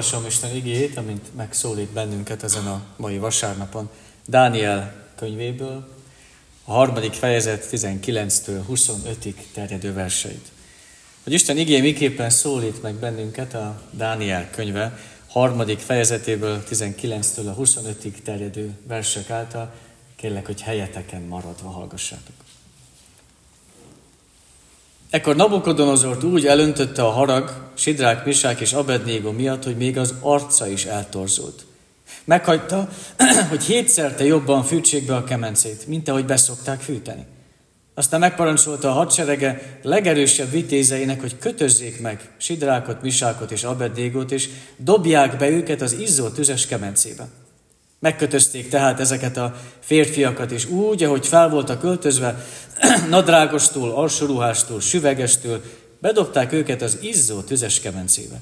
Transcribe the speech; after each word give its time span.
Olvasom 0.00 0.26
Isten 0.26 0.56
igéjét, 0.56 0.96
amint 0.96 1.34
megszólít 1.36 1.88
bennünket 1.88 2.42
ezen 2.42 2.66
a 2.66 2.82
mai 2.96 3.18
vasárnapon. 3.18 3.90
Dániel 4.26 5.06
könyvéből, 5.16 5.88
a 6.64 6.72
harmadik 6.72 7.12
fejezet 7.12 7.68
19-től 7.72 8.60
25-ig 8.70 9.34
terjedő 9.52 9.92
verseit. 9.92 10.48
Hogy 11.22 11.32
Isten 11.32 11.56
igéje 11.56 11.80
miképpen 11.80 12.30
szólít 12.30 12.82
meg 12.82 12.94
bennünket 12.94 13.54
a 13.54 13.82
Dániel 13.90 14.50
könyve 14.50 14.98
harmadik 15.26 15.78
fejezetéből 15.78 16.62
19-től 16.70 17.54
a 17.56 17.60
25-ig 17.60 18.22
terjedő 18.22 18.78
versek 18.86 19.30
által, 19.30 19.72
kérlek, 20.16 20.46
hogy 20.46 20.60
helyeteken 20.60 21.22
maradva 21.22 21.68
hallgassátok. 21.68 22.34
Ekkor 25.10 25.36
Nabukodonozort 25.36 26.22
úgy 26.22 26.46
elöntötte 26.46 27.02
a 27.02 27.10
harag, 27.10 27.70
Sidrák, 27.74 28.24
Misák 28.24 28.60
és 28.60 28.72
Abednégo 28.72 29.32
miatt, 29.32 29.64
hogy 29.64 29.76
még 29.76 29.98
az 29.98 30.14
arca 30.20 30.66
is 30.68 30.84
eltorzult. 30.84 31.66
Meghagyta, 32.24 32.88
hogy 33.50 33.62
hétszerte 33.62 34.24
jobban 34.24 34.62
fűtsék 34.62 35.06
be 35.06 35.16
a 35.16 35.24
kemencét, 35.24 35.86
mint 35.86 36.08
ahogy 36.08 36.24
beszokták 36.24 36.80
fűteni. 36.80 37.26
Aztán 37.94 38.20
megparancsolta 38.20 38.88
a 38.88 38.92
hadserege 38.92 39.78
legerősebb 39.82 40.50
vitézeinek, 40.50 41.20
hogy 41.20 41.38
kötözzék 41.38 42.00
meg 42.00 42.30
Sidrákot, 42.38 43.02
Misákot 43.02 43.50
és 43.50 43.64
Abednégót, 43.64 44.32
és 44.32 44.48
dobják 44.76 45.36
be 45.36 45.48
őket 45.48 45.80
az 45.80 45.92
izzó 45.92 46.28
tüzes 46.28 46.66
kemencébe. 46.66 47.28
Megkötözték 48.00 48.68
tehát 48.68 49.00
ezeket 49.00 49.36
a 49.36 49.54
férfiakat, 49.80 50.50
és 50.50 50.66
úgy, 50.66 51.02
ahogy 51.02 51.26
fel 51.26 51.48
voltak 51.48 51.80
költözve, 51.80 52.46
nadrágostól, 53.10 53.90
alsóruhástól, 53.90 54.80
süvegestől, 54.80 55.62
bedobták 55.98 56.52
őket 56.52 56.82
az 56.82 56.98
izzó 57.00 57.40
tüzes 57.40 57.80
kemencébe. 57.80 58.40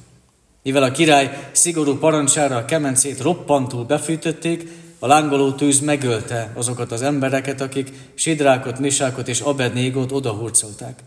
Mivel 0.62 0.82
a 0.82 0.90
király 0.90 1.48
szigorú 1.52 1.98
parancsára 1.98 2.56
a 2.56 2.64
kemencét 2.64 3.20
roppantul 3.20 3.84
befűtötték, 3.84 4.68
a 4.98 5.06
lángoló 5.06 5.52
tűz 5.52 5.80
megölte 5.80 6.52
azokat 6.54 6.92
az 6.92 7.02
embereket, 7.02 7.60
akik 7.60 7.92
Sidrákot, 8.14 8.78
Misákot 8.78 9.28
és 9.28 9.40
Abednégót 9.40 10.12
odahurcolták. 10.12 10.98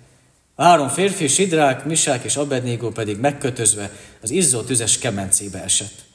A 0.56 0.64
három 0.64 0.88
férfi, 0.88 1.28
Sidrák, 1.28 1.86
Misák 1.86 2.24
és 2.24 2.36
Abednégó 2.36 2.90
pedig 2.90 3.18
megkötözve 3.18 3.92
az 4.22 4.30
izzó 4.30 4.62
tüzes 4.62 4.98
kemencébe 4.98 5.64
esett. 5.64 6.11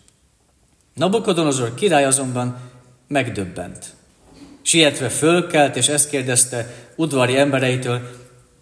Nabukodonozor 0.96 1.74
király 1.74 2.04
azonban 2.04 2.56
megdöbbent. 3.08 3.94
Sietve 4.62 5.08
fölkelt, 5.08 5.76
és 5.76 5.88
ezt 5.88 6.08
kérdezte 6.08 6.74
udvari 6.94 7.36
embereitől, 7.36 8.00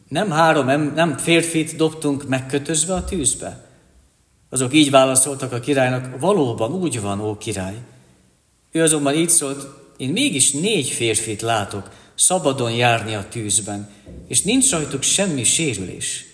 nem 0.08 0.30
három, 0.30 0.92
nem 0.94 1.16
férfit 1.16 1.76
dobtunk 1.76 2.28
megkötözve 2.28 2.94
a 2.94 3.04
tűzbe? 3.04 3.66
Azok 4.50 4.74
így 4.74 4.90
válaszoltak 4.90 5.52
a 5.52 5.60
királynak, 5.60 6.20
valóban 6.20 6.72
úgy 6.72 7.00
van, 7.00 7.20
ó 7.20 7.36
király. 7.36 7.76
Ő 8.72 8.82
azonban 8.82 9.14
így 9.14 9.30
szólt, 9.30 9.66
én 9.96 10.08
mégis 10.08 10.52
négy 10.52 10.88
férfit 10.88 11.42
látok 11.42 11.90
szabadon 12.14 12.72
járni 12.72 13.14
a 13.14 13.28
tűzben, 13.28 13.90
és 14.28 14.42
nincs 14.42 14.70
rajtuk 14.70 15.02
semmi 15.02 15.44
sérülés. 15.44 16.24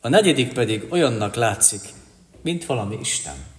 A 0.00 0.08
negyedik 0.08 0.52
pedig 0.52 0.86
olyannak 0.90 1.34
látszik, 1.34 1.80
mint 2.42 2.66
valami 2.66 2.98
Isten. 3.00 3.54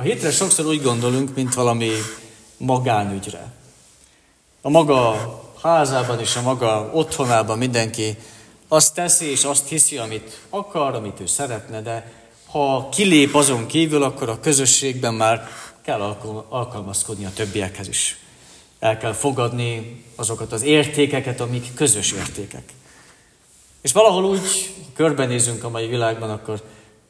A 0.00 0.02
hétre 0.02 0.30
sokszor 0.30 0.66
úgy 0.66 0.82
gondolunk, 0.82 1.34
mint 1.34 1.54
valami 1.54 1.90
magánügyre. 2.56 3.52
A 4.62 4.68
maga 4.68 5.16
házában 5.62 6.20
és 6.20 6.36
a 6.36 6.42
maga 6.42 6.90
otthonában 6.92 7.58
mindenki 7.58 8.16
azt 8.68 8.94
teszi 8.94 9.30
és 9.30 9.44
azt 9.44 9.68
hiszi, 9.68 9.96
amit 9.96 10.40
akar, 10.50 10.94
amit 10.94 11.20
ő 11.20 11.26
szeretne, 11.26 11.82
de 11.82 12.12
ha 12.50 12.88
kilép 12.88 13.34
azon 13.34 13.66
kívül, 13.66 14.02
akkor 14.02 14.28
a 14.28 14.40
közösségben 14.40 15.14
már 15.14 15.48
kell 15.82 16.16
alkalmazkodni 16.48 17.24
a 17.24 17.32
többiekhez 17.34 17.88
is. 17.88 18.18
El 18.78 18.98
kell 18.98 19.12
fogadni 19.12 20.04
azokat 20.16 20.52
az 20.52 20.62
értékeket, 20.62 21.40
amik 21.40 21.74
közös 21.74 22.12
értékek. 22.12 22.72
És 23.80 23.92
valahol 23.92 24.24
úgy 24.24 24.74
körbenézünk 24.94 25.64
a 25.64 25.68
mai 25.68 25.86
világban, 25.86 26.30
akkor 26.30 26.62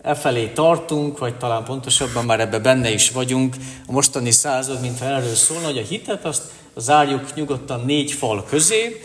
e 0.02 0.14
felé 0.14 0.46
tartunk, 0.46 1.18
vagy 1.18 1.36
talán 1.36 1.64
pontosabban 1.64 2.24
már 2.24 2.40
ebbe 2.40 2.58
benne 2.58 2.90
is 2.90 3.10
vagyunk. 3.10 3.56
A 3.86 3.92
mostani 3.92 4.30
század, 4.30 4.80
mintha 4.80 5.04
erről 5.04 5.34
szólna, 5.34 5.66
hogy 5.66 5.78
a 5.78 5.82
hitet 5.82 6.24
azt 6.24 6.42
zárjuk 6.76 7.34
nyugodtan 7.34 7.84
négy 7.84 8.12
fal 8.12 8.44
közé, 8.44 9.02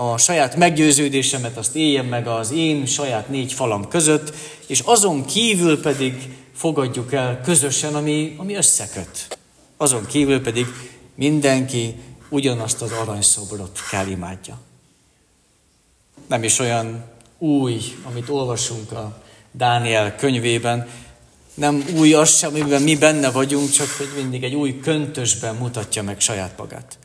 a 0.00 0.18
saját 0.18 0.56
meggyőződésemet 0.56 1.56
azt 1.56 1.74
éljem 1.74 2.06
meg 2.06 2.26
az 2.26 2.52
én 2.52 2.86
saját 2.86 3.28
négy 3.28 3.52
falam 3.52 3.88
között, 3.88 4.32
és 4.66 4.80
azon 4.80 5.24
kívül 5.24 5.80
pedig 5.80 6.36
fogadjuk 6.54 7.12
el 7.12 7.40
közösen, 7.40 7.94
ami, 7.94 8.34
ami 8.36 8.54
összeköt. 8.54 9.38
Azon 9.76 10.06
kívül 10.06 10.42
pedig 10.42 10.66
mindenki 11.14 11.94
ugyanazt 12.28 12.82
az 12.82 12.92
aranyszobrot 12.92 13.78
kell 13.90 14.06
imádja. 14.06 14.58
Nem 16.28 16.42
is 16.42 16.58
olyan 16.58 17.04
új, 17.38 17.80
amit 18.04 18.28
olvasunk 18.28 18.92
a 18.92 19.22
Dániel 19.58 20.16
könyvében. 20.16 20.88
Nem 21.54 21.84
új 21.96 22.14
az 22.14 22.36
sem, 22.36 22.50
amiben 22.50 22.82
mi 22.82 22.96
benne 22.96 23.30
vagyunk, 23.30 23.70
csak 23.70 23.88
hogy 23.96 24.08
mindig 24.16 24.44
egy 24.44 24.54
új 24.54 24.80
köntösben 24.80 25.54
mutatja 25.54 26.02
meg 26.02 26.20
saját 26.20 26.58
magát. 26.58 26.98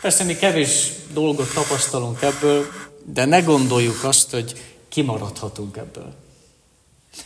Persze 0.00 0.24
mi 0.24 0.36
kevés 0.36 0.92
dolgot 1.12 1.52
tapasztalunk 1.54 2.22
ebből, 2.22 2.66
de 3.04 3.24
ne 3.24 3.40
gondoljuk 3.40 4.04
azt, 4.04 4.30
hogy 4.30 4.74
kimaradhatunk 4.88 5.76
ebből. 5.76 6.14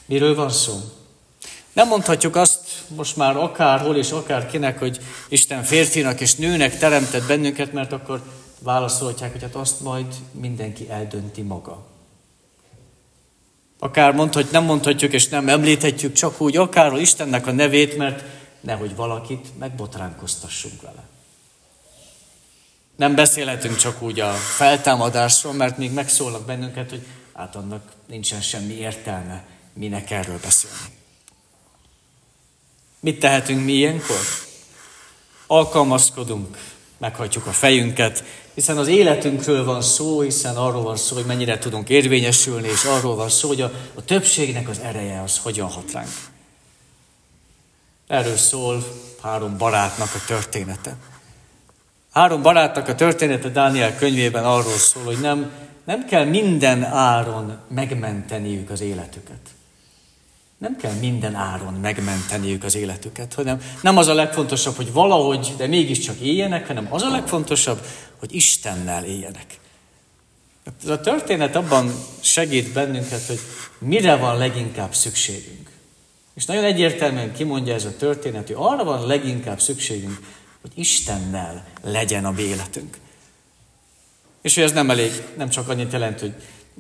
Miről 0.07 0.35
van 0.35 0.51
szó? 0.51 0.81
Nem 1.73 1.89
mondhatjuk 1.89 2.37
azt 2.37 2.61
most 2.89 3.17
már 3.17 3.37
akárhol 3.37 3.97
és 3.97 4.11
akárkinek, 4.11 4.79
hogy 4.79 5.01
Isten 5.29 5.63
férfinak 5.63 6.21
és 6.21 6.35
nőnek 6.35 6.79
teremtett 6.79 7.27
bennünket, 7.27 7.73
mert 7.73 7.93
akkor 7.93 8.23
válaszolhatják, 8.59 9.33
hogy 9.33 9.43
hát 9.43 9.55
azt 9.55 9.81
majd 9.81 10.07
mindenki 10.33 10.91
eldönti 10.91 11.43
maga. 11.43 11.92
Akár 13.83 14.13
mondhat, 14.13 14.51
nem 14.51 14.65
mondhatjuk 14.65 15.13
és 15.13 15.29
nem 15.29 15.49
említhetjük 15.49 16.13
csak 16.13 16.41
úgy, 16.41 16.57
akár 16.57 16.93
Istennek 16.93 17.47
a 17.47 17.53
nevét, 17.53 17.97
mert 17.97 18.25
nehogy 18.61 18.97
valakit 18.97 19.59
megbotránkoztassunk 19.59 20.83
vele. 20.83 21.03
Nem 22.97 23.15
beszélhetünk 23.15 23.77
csak 23.77 24.03
úgy 24.03 24.21
a 24.21 24.33
feltámadásról, 24.33 25.53
mert 25.53 25.79
még 25.79 25.93
megszólnak 25.93 26.47
bennünket, 26.47 26.91
hogy 26.91 27.07
hát 27.33 27.57
annak 27.57 27.93
nincsen 28.07 28.41
semmi 28.41 28.75
értelme, 28.75 29.45
minek 29.73 30.11
erről 30.11 30.39
beszélni. 30.43 30.97
Mit 33.01 33.19
tehetünk 33.19 33.65
mi 33.65 33.73
ilyenkor? 33.73 34.21
Alkalmazkodunk, 35.47 36.59
meghagyjuk 36.99 37.47
a 37.47 37.53
fejünket, 37.53 38.25
hiszen 38.55 38.77
az 38.77 38.89
életünkről 38.89 39.65
van 39.65 39.83
szó, 39.83 40.21
hiszen 40.21 40.57
arról 40.57 40.83
van 40.83 40.97
szó, 40.97 41.15
hogy 41.15 41.25
mennyire 41.25 41.59
tudunk 41.59 41.89
érvényesülni, 41.89 42.69
és 42.69 42.85
arról 42.85 43.15
van 43.15 43.29
szó, 43.29 43.49
hogy 43.49 43.61
a, 43.61 43.73
a 43.95 44.05
többségnek 44.05 44.69
az 44.69 44.79
ereje 44.79 45.23
az 45.23 45.39
hogyan 45.39 45.69
hat 45.69 45.93
ránk. 45.93 46.31
Erről 48.07 48.37
szól 48.37 48.85
három 49.23 49.59
barátnak 49.59 50.15
a 50.15 50.25
története. 50.27 50.97
Három 52.13 52.43
barátnak 52.43 52.89
a 52.89 52.95
története 52.95 53.49
Dániel 53.49 53.97
könyvében 53.97 54.45
arról 54.45 54.79
szól, 54.79 55.03
hogy 55.05 55.21
nem, 55.21 55.51
nem 55.85 56.05
kell 56.05 56.25
minden 56.25 56.85
áron 56.85 57.59
megmenteniük 57.69 58.71
az 58.71 58.81
életüket. 58.81 59.41
Nem 60.59 60.77
kell 60.77 60.93
minden 60.93 61.35
áron 61.35 61.75
megmenteniük 61.75 62.65
az 62.65 62.75
életüket, 62.75 63.35
hanem 63.35 63.61
nem 63.81 63.97
az 63.97 64.07
a 64.09 64.15
legfontosabb, 64.15 64.77
hogy 64.77 64.93
valahogy, 64.93 65.55
de 65.57 65.67
mégiscsak 65.67 66.19
éljenek, 66.19 66.67
hanem 66.67 66.87
az 66.91 67.03
a 67.03 67.11
legfontosabb, 67.11 67.81
hogy 68.23 68.35
Istennel 68.35 69.05
éljenek. 69.05 69.59
Ez 70.83 70.89
a 70.89 71.01
történet 71.01 71.57
abban 71.57 71.95
segít 72.21 72.73
bennünket, 72.73 73.27
hogy 73.27 73.39
mire 73.79 74.17
van 74.17 74.39
leginkább 74.39 74.95
szükségünk. 74.95 75.71
És 76.35 76.45
nagyon 76.45 76.65
egyértelműen 76.65 77.33
kimondja 77.33 77.75
ez 77.75 77.85
a 77.85 77.97
történet, 77.97 78.47
hogy 78.47 78.57
arra 78.59 78.85
van 78.85 79.07
leginkább 79.07 79.61
szükségünk, 79.61 80.19
hogy 80.61 80.71
Istennel 80.75 81.65
legyen 81.83 82.25
a 82.25 82.31
mi. 82.31 82.55
És 84.43 84.55
hogy 84.55 84.65
ez 84.65 84.73
nem 84.73 84.91
elég, 84.91 85.11
nem 85.37 85.49
csak 85.49 85.69
annyit 85.69 85.93
jelent, 85.93 86.21
hogy 86.21 86.35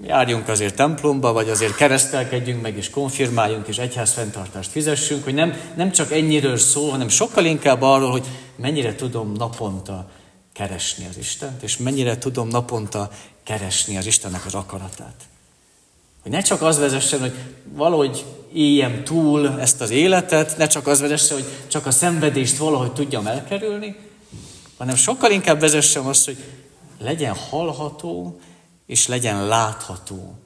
járjunk 0.04 0.48
azért 0.48 0.76
templomba, 0.76 1.32
vagy 1.32 1.48
azért 1.48 1.74
keresztelkedjünk 1.74 2.62
meg, 2.62 2.76
és 2.76 2.90
konfirmáljunk, 2.90 3.68
és 3.68 3.78
egyház 3.78 4.12
fenntartást 4.12 4.70
fizessünk, 4.70 5.24
hogy 5.24 5.34
nem, 5.34 5.72
nem 5.76 5.92
csak 5.92 6.12
ennyiről 6.12 6.56
szól, 6.56 6.90
hanem 6.90 7.08
sokkal 7.08 7.44
inkább 7.44 7.82
arról, 7.82 8.10
hogy 8.10 8.26
mennyire 8.56 8.94
tudom 8.94 9.32
naponta 9.32 10.10
keresni 10.52 11.06
az 11.06 11.16
Istent, 11.16 11.62
és 11.62 11.76
mennyire 11.76 12.18
tudom 12.18 12.48
naponta 12.48 13.10
keresni 13.42 13.96
az 13.96 14.06
Istennek 14.06 14.46
az 14.46 14.54
akaratát. 14.54 15.14
Hogy 16.22 16.32
ne 16.32 16.40
csak 16.40 16.62
az 16.62 16.78
vezessen, 16.78 17.20
hogy 17.20 17.34
valahogy 17.64 18.24
éljem 18.52 19.04
túl 19.04 19.60
ezt 19.60 19.80
az 19.80 19.90
életet, 19.90 20.56
ne 20.56 20.66
csak 20.66 20.86
az 20.86 21.00
vezesse, 21.00 21.34
hogy 21.34 21.44
csak 21.68 21.86
a 21.86 21.90
szenvedést 21.90 22.56
valahogy 22.56 22.92
tudjam 22.92 23.26
elkerülni, 23.26 23.96
hanem 24.76 24.96
sokkal 24.96 25.30
inkább 25.30 25.60
vezessem 25.60 26.06
azt, 26.06 26.24
hogy 26.24 26.44
legyen 26.98 27.34
hallható, 27.34 28.40
és 28.86 29.06
legyen 29.06 29.46
látható, 29.46 30.38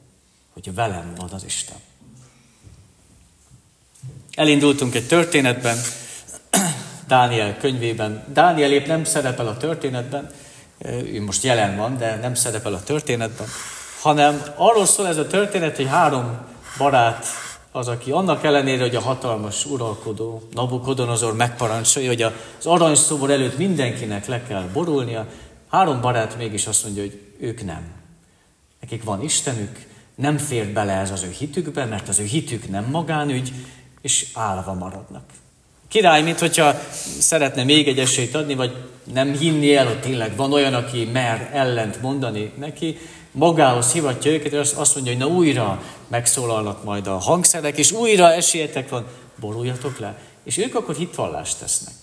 hogy 0.53 0.75
velem 0.75 1.13
van 1.17 1.31
az 1.33 1.45
Isten. 1.45 1.77
Elindultunk 4.35 4.95
egy 4.95 5.07
történetben, 5.07 5.79
Dániel 7.07 7.57
könyvében. 7.57 8.25
Dániel 8.33 8.73
épp 8.73 8.87
nem 8.87 9.05
szerepel 9.05 9.47
a 9.47 9.57
történetben, 9.57 10.31
ő 10.85 11.23
most 11.23 11.43
jelen 11.43 11.77
van, 11.77 11.99
de 11.99 12.17
nem 12.17 12.35
szerepel 12.35 12.75
a 12.75 12.83
történetben, 12.83 13.47
hanem 14.01 14.43
arról 14.57 14.87
szól 14.87 15.07
ez 15.07 15.17
a 15.17 15.27
történet, 15.27 15.77
hogy 15.77 15.87
három 15.87 16.39
barát 16.79 17.27
az, 17.73 17.89
aki 17.89 18.11
annak 18.11 18.45
ellenére, 18.45 18.83
hogy 18.83 18.97
a 18.97 19.01
hatalmas 19.01 19.65
uralkodó 19.65 20.43
Nabukodonozor 20.53 21.37
megparancsolja, 21.37 22.09
hogy 22.09 22.23
az 22.23 22.67
aranyszobor 22.67 23.31
előtt 23.31 23.59
mindenkinek 23.59 24.27
le 24.27 24.43
kell 24.43 24.63
borulnia, 24.73 25.27
három 25.71 26.01
barát 26.01 26.37
mégis 26.37 26.67
azt 26.67 26.85
mondja, 26.85 27.03
hogy 27.03 27.21
ők 27.41 27.65
nem. 27.65 27.83
Nekik 28.81 29.05
van 29.05 29.23
Istenük, 29.23 29.87
nem 30.15 30.39
fér 30.39 30.73
bele 30.73 30.93
ez 30.93 31.11
az 31.11 31.23
ő 31.23 31.31
hitükbe, 31.31 31.85
mert 31.85 32.09
az 32.09 32.19
ő 32.19 32.25
hitük 32.25 32.69
nem 32.69 32.85
magánügy, 32.91 33.53
és 34.01 34.31
állva 34.35 34.75
maradnak. 34.75 35.25
Király, 35.97 36.23
mint 36.23 36.39
hogyha 36.39 36.75
szeretne 37.19 37.65
még 37.65 37.89
egy 37.89 37.99
esélyt 37.99 38.35
adni, 38.35 38.55
vagy 38.55 38.75
nem 39.13 39.37
hinni 39.39 39.75
el, 39.75 39.87
hogy 39.87 40.01
tényleg 40.01 40.37
van 40.37 40.53
olyan, 40.53 40.75
aki 40.75 41.05
mer 41.05 41.51
ellent 41.53 42.03
mondani 42.03 42.53
neki, 42.59 42.99
magához 43.31 43.93
hivatja 43.93 44.31
őket, 44.31 44.53
és 44.53 44.73
azt 44.75 44.95
mondja, 44.95 45.13
hogy 45.13 45.21
na 45.21 45.29
újra 45.29 45.83
megszólalnak 46.09 46.85
majd 46.85 47.07
a 47.07 47.19
hangszerek, 47.19 47.79
és 47.79 47.93
újra 47.93 48.33
esélyetek 48.33 48.89
van, 48.89 49.07
boruljatok 49.41 49.99
le. 49.99 50.19
És 50.45 50.59
ők 50.59 50.75
akkor 50.75 50.95
hitvallást 50.95 51.59
tesznek. 51.59 51.95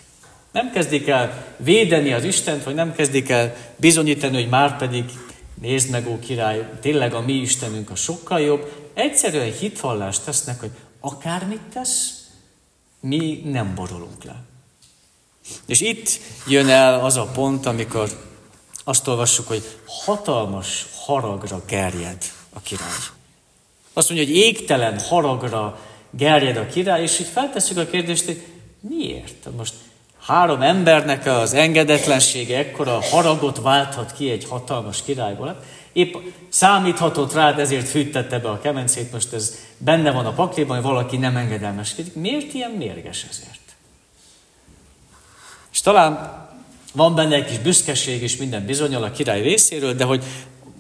Nem 0.52 0.72
kezdik 0.72 1.08
el 1.08 1.46
védeni 1.58 2.14
az 2.14 2.24
Istent, 2.24 2.64
vagy 2.64 2.76
nem 2.76 2.94
kezdik 2.94 3.30
el 3.30 3.56
bizonyítani, 3.76 4.36
hogy 4.36 4.50
már 4.50 4.78
pedig 4.78 5.04
nézd 5.62 5.90
meg, 5.90 6.08
ó 6.08 6.20
király, 6.20 6.70
tényleg 6.82 7.14
a 7.14 7.22
mi 7.22 7.34
Istenünk 7.34 7.90
a 7.90 7.96
sokkal 7.96 8.40
jobb. 8.40 8.72
Egyszerűen 8.94 9.52
hitvallást 9.52 10.24
tesznek, 10.26 10.60
hogy 10.60 10.72
akármit 11.00 11.62
tesz, 11.74 12.23
mi 13.04 13.42
nem 13.46 13.76
borulunk 13.76 14.24
le. 14.24 14.44
És 15.66 15.82
itt 15.82 16.20
jön 16.48 16.70
el 16.70 17.06
az 17.06 17.18
a 17.18 17.26
pont, 17.26 17.66
amikor 17.66 18.10
azt 18.84 19.08
olvassuk, 19.08 19.48
hogy 19.48 19.64
hatalmas 19.86 20.86
haragra 21.06 21.64
gerjed 21.68 22.24
a 22.54 22.60
király. 22.60 22.98
Azt 23.94 24.10
mondja, 24.10 24.28
hogy 24.28 24.36
égtelen 24.36 25.00
haragra 25.00 25.80
gerjed 26.12 26.58
a 26.58 26.66
király, 26.66 27.02
és 27.02 27.20
így 27.20 27.28
feltesszük 27.28 27.78
a 27.78 27.86
kérdést, 27.86 28.26
hogy 28.26 28.46
miért? 28.80 29.56
Most 29.58 29.74
három 30.26 30.62
embernek 30.62 31.26
az 31.26 31.54
engedetlensége 31.54 32.58
ekkora 32.58 33.02
haragot 33.02 33.62
válthat 33.62 34.14
ki 34.14 34.30
egy 34.30 34.46
hatalmas 34.50 35.04
királyból. 35.04 35.60
Épp 35.94 36.16
számíthatott 36.50 37.34
rád, 37.34 37.60
ezért 37.60 37.88
fűtette 37.88 38.40
be 38.40 38.50
a 38.50 38.60
kemencét, 38.60 39.12
most 39.12 39.34
ez 39.34 39.58
benne 39.78 40.12
van 40.12 40.26
a 40.26 40.32
pakliban, 40.32 40.76
hogy 40.76 40.86
valaki 40.86 41.18
nem 41.18 41.38
engedelmeskedik. 41.38 42.16
Miért 42.16 42.54
ilyen 42.54 42.72
mérges 42.72 43.26
ezért? 43.30 43.60
És 45.72 45.82
talán 45.82 46.42
van 46.94 47.16
benne 47.16 47.36
egy 47.36 47.46
kis 47.46 47.60
büszkeség 47.60 48.22
és 48.22 48.38
minden 48.38 48.66
bizonyal 48.66 49.04
a 49.04 49.12
király 49.12 49.42
részéről, 49.42 49.94
de 49.94 50.04
hogy 50.04 50.24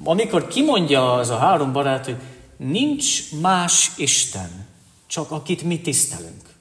amikor 0.04 0.48
kimondja 0.48 1.14
az 1.14 1.30
a 1.30 1.38
három 1.38 1.72
barát, 1.72 2.06
hogy 2.06 2.18
nincs 2.58 3.32
más 3.42 3.92
Isten, 3.98 4.68
csak 5.08 5.32
akit 5.32 5.64
mi 5.64 5.82
tisztelünk. 5.82 6.53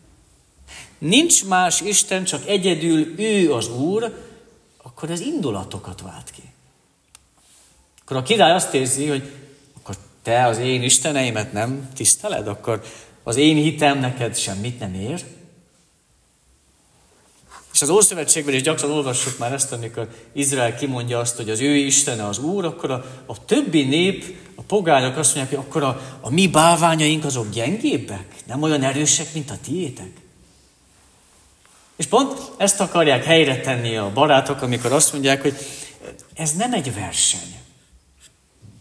Nincs 1.02 1.44
más 1.44 1.80
Isten, 1.80 2.24
csak 2.24 2.48
egyedül 2.48 3.20
ő 3.20 3.52
az 3.52 3.68
Úr, 3.68 4.14
akkor 4.82 5.10
ez 5.10 5.20
indulatokat 5.20 6.00
vált 6.00 6.30
ki. 6.30 6.42
Akkor 8.02 8.16
a 8.16 8.22
király 8.22 8.52
azt 8.52 8.74
érzi, 8.74 9.06
hogy 9.06 9.32
akkor 9.76 9.96
te 10.22 10.46
az 10.46 10.58
én 10.58 10.82
isteneimet 10.82 11.52
nem 11.52 11.88
tiszteled, 11.94 12.48
akkor 12.48 12.82
az 13.22 13.36
én 13.36 13.56
hitem 13.56 13.98
neked 13.98 14.36
semmit 14.36 14.78
nem 14.78 14.94
ér. 14.94 15.24
És 17.72 17.82
az 17.82 17.88
Ószövetségben 17.88 18.54
is 18.54 18.62
gyakran 18.62 18.90
olvassuk 18.90 19.38
már 19.38 19.52
ezt, 19.52 19.72
amikor 19.72 20.08
Izrael 20.32 20.74
kimondja 20.74 21.18
azt, 21.18 21.36
hogy 21.36 21.50
az 21.50 21.60
ő 21.60 21.74
Istene 21.74 22.26
az 22.26 22.38
Úr, 22.38 22.64
akkor 22.64 22.90
a, 22.90 23.04
a 23.26 23.44
többi 23.44 23.84
nép, 23.84 24.36
a 24.54 24.62
pogányok 24.62 25.16
azt 25.16 25.34
mondják, 25.34 25.58
hogy 25.58 25.66
akkor 25.68 25.82
a, 25.82 26.18
a 26.20 26.30
mi 26.30 26.48
bálványaink 26.48 27.24
azok 27.24 27.50
gyengébbek, 27.50 28.34
nem 28.46 28.62
olyan 28.62 28.82
erősek, 28.82 29.34
mint 29.34 29.50
a 29.50 29.56
tiétek. 29.64 30.21
És 32.02 32.08
pont 32.08 32.40
ezt 32.56 32.80
akarják 32.80 33.24
helyre 33.24 33.60
tenni 33.60 33.96
a 33.96 34.12
barátok, 34.12 34.62
amikor 34.62 34.92
azt 34.92 35.12
mondják, 35.12 35.42
hogy 35.42 35.56
ez 36.34 36.52
nem 36.52 36.72
egy 36.72 36.94
verseny. 36.94 37.56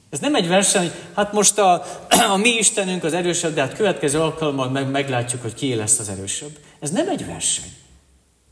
Ez 0.09 0.19
nem 0.19 0.35
egy 0.35 0.47
verseny, 0.47 0.91
hát 1.15 1.33
most 1.33 1.57
a, 1.57 1.85
a 2.33 2.37
mi 2.37 2.49
Istenünk 2.49 3.03
az 3.03 3.13
erősebb, 3.13 3.53
de 3.53 3.61
hát 3.61 3.75
következő 3.75 4.19
alkalommal 4.19 4.69
meg, 4.69 4.89
meglátjuk, 4.89 5.41
hogy 5.41 5.53
ki 5.53 5.75
lesz 5.75 5.99
az 5.99 6.09
erősebb. 6.09 6.57
Ez 6.79 6.91
nem 6.91 7.09
egy 7.09 7.25
verseny. 7.25 7.71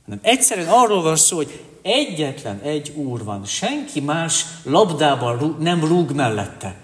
Hanem 0.06 0.19
egyszerűen 0.24 0.68
arról 0.68 1.01
van 1.01 1.16
szó, 1.16 1.36
hogy 1.36 1.63
egyetlen 1.81 2.60
egy 2.63 2.89
úr 2.89 3.24
van, 3.24 3.45
senki 3.45 4.00
más 4.00 4.45
labdában 4.63 5.57
nem 5.60 5.86
rúg 5.86 6.12
mellette. 6.12 6.75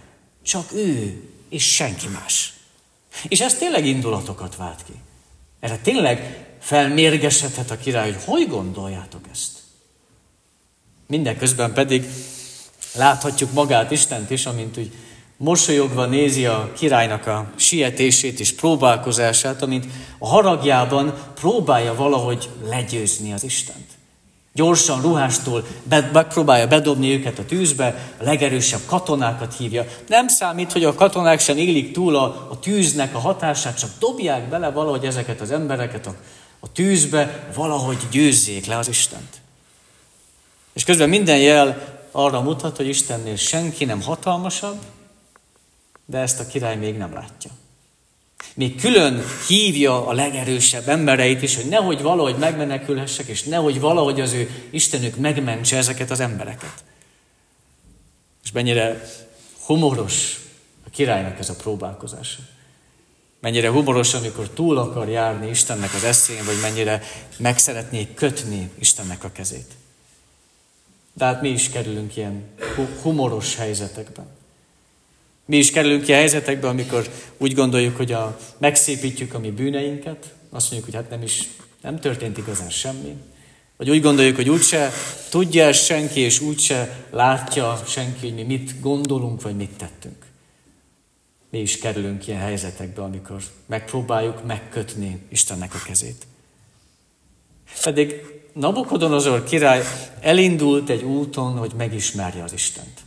Csak 0.44 0.72
ő, 0.74 1.24
és 1.50 1.74
senki 1.74 2.08
más. 2.08 2.54
És 3.28 3.42
ez 3.42 3.56
tényleg 3.56 3.86
indulatokat 3.86 4.56
vált 4.56 4.84
ki. 4.86 4.94
Erre 5.60 5.78
tényleg 5.78 6.45
felmérgesedhet 6.66 7.72
a 7.72 7.78
király, 7.78 8.12
hogy 8.12 8.24
hogy 8.26 8.48
gondoljátok 8.48 9.22
ezt? 9.32 9.52
Mindenközben 11.08 11.74
pedig 11.74 12.06
láthatjuk 12.96 13.52
magát 13.52 13.92
Istent 13.92 14.30
is, 14.30 14.46
amint 14.46 14.78
úgy 14.78 14.92
mosolyogva 15.38 16.06
nézi 16.06 16.46
a 16.46 16.72
királynak 16.78 17.28
a 17.28 17.52
sietését 17.56 18.40
és 18.40 18.54
próbálkozását, 18.54 19.62
amint 19.62 19.86
a 20.20 20.28
haragjában 20.28 21.14
próbálja 21.36 21.96
valahogy 21.96 22.50
legyőzni 22.70 23.34
az 23.34 23.44
Istent. 23.44 23.88
Gyorsan, 24.54 25.02
ruhástól 25.02 25.66
megpróbálja 26.14 26.68
bedobni 26.68 27.12
őket 27.12 27.40
a 27.40 27.46
tűzbe, 27.46 28.14
a 28.20 28.24
legerősebb 28.24 28.82
katonákat 28.86 29.58
hívja. 29.58 29.86
Nem 30.08 30.28
számít, 30.28 30.72
hogy 30.72 30.84
a 30.84 30.96
katonák 30.96 31.40
sem 31.40 31.58
élik 31.58 31.92
túl 31.92 32.16
a, 32.16 32.48
a 32.52 32.60
tűznek 32.60 33.16
a 33.16 33.20
hatását, 33.20 33.80
csak 33.80 33.90
dobják 34.00 34.50
bele 34.50 34.70
valahogy 34.70 35.06
ezeket 35.06 35.42
az 35.42 35.52
embereket 35.52 36.08
a, 36.08 36.16
a 36.66 36.72
tűzbe, 36.72 37.48
valahogy 37.56 37.98
győzzék 38.12 38.66
le 38.66 38.78
az 38.78 38.88
Istent. 38.88 39.42
És 40.74 40.84
közben 40.84 41.10
minden 41.10 41.38
jel 41.38 42.00
arra 42.12 42.42
mutat, 42.42 42.78
hogy 42.78 42.88
Istennél 42.88 43.36
senki 43.36 43.86
nem 43.86 44.02
hatalmasabb, 44.02 44.78
de 46.06 46.18
ezt 46.18 46.40
a 46.40 46.48
király 46.48 46.76
még 46.76 46.98
nem 46.98 47.14
látja. 47.14 47.52
Még 48.54 48.80
külön 48.80 49.24
hívja 49.48 50.08
a 50.08 50.14
legerősebb 50.14 50.88
embereit 50.88 51.42
is, 51.42 51.56
hogy 51.56 51.66
nehogy 51.66 52.02
valahogy 52.02 52.38
megmenekülhessek, 52.38 53.28
és 53.28 53.44
nehogy 53.44 53.80
valahogy 53.80 54.22
az 54.22 54.34
ő 54.34 54.68
Istenük 54.70 55.16
megmentse 55.16 55.78
ezeket 55.78 56.12
az 56.12 56.20
embereket. 56.20 56.84
És 58.44 58.52
mennyire 58.52 59.10
humoros 59.66 60.40
a 60.86 60.90
királynak 60.90 61.40
ez 61.40 61.50
a 61.50 61.56
próbálkozása. 61.56 62.40
Mennyire 63.46 63.70
humoros, 63.70 64.14
amikor 64.14 64.50
túl 64.50 64.78
akar 64.78 65.10
járni 65.10 65.50
Istennek 65.50 65.94
az 65.94 66.04
eszén, 66.04 66.46
vagy 66.46 66.60
mennyire 66.62 67.02
meg 67.38 67.58
szeretné 67.58 68.08
kötni 68.14 68.70
Istennek 68.80 69.24
a 69.24 69.32
kezét. 69.32 69.74
De 71.14 71.26
hát 71.26 71.42
mi 71.42 71.50
is 71.50 71.70
kerülünk 71.70 72.16
ilyen 72.16 72.44
humoros 73.02 73.56
helyzetekben. 73.56 74.26
Mi 75.46 75.58
is 75.58 75.72
kerülünk 75.72 76.08
ilyen 76.08 76.20
helyzetekbe, 76.20 76.68
amikor 76.68 77.10
úgy 77.38 77.54
gondoljuk, 77.54 77.98
hogy 77.98 78.12
a, 78.12 78.40
megszépítjük 78.58 79.34
a 79.34 79.40
mi 79.40 79.52
bűneinket, 79.52 80.34
azt 80.50 80.72
mondjuk, 80.72 80.94
hogy 80.94 81.02
hát 81.02 81.10
nem 81.10 81.22
is, 81.22 81.50
nem 81.82 82.00
történt 82.00 82.38
igazán 82.38 82.70
semmi. 82.70 83.16
Vagy 83.78 83.90
úgy 83.90 84.02
gondoljuk, 84.02 84.36
hogy 84.36 84.50
úgyse 84.50 84.92
tudja 85.30 85.74
senki, 85.74 86.20
és 86.20 86.40
úgyse 86.40 87.06
látja 87.12 87.84
senki, 87.88 88.20
hogy 88.28 88.36
mi 88.36 88.44
mit 88.44 88.80
gondolunk, 88.80 89.42
vagy 89.42 89.56
mit 89.56 89.78
tettünk. 89.78 90.25
Mi 91.56 91.62
is 91.62 91.78
kerülünk 91.78 92.28
ilyen 92.28 92.40
helyzetekbe, 92.40 93.02
amikor 93.02 93.44
megpróbáljuk 93.66 94.46
megkötni 94.46 95.26
Istennek 95.30 95.74
a 95.74 95.82
kezét. 95.86 96.28
Pedig 97.84 98.16
Nabukodonozor 98.54 99.44
király 99.44 99.84
elindult 100.20 100.90
egy 100.90 101.04
úton, 101.04 101.58
hogy 101.58 101.72
megismerje 101.78 102.44
az 102.44 102.54
Istent. 102.54 103.00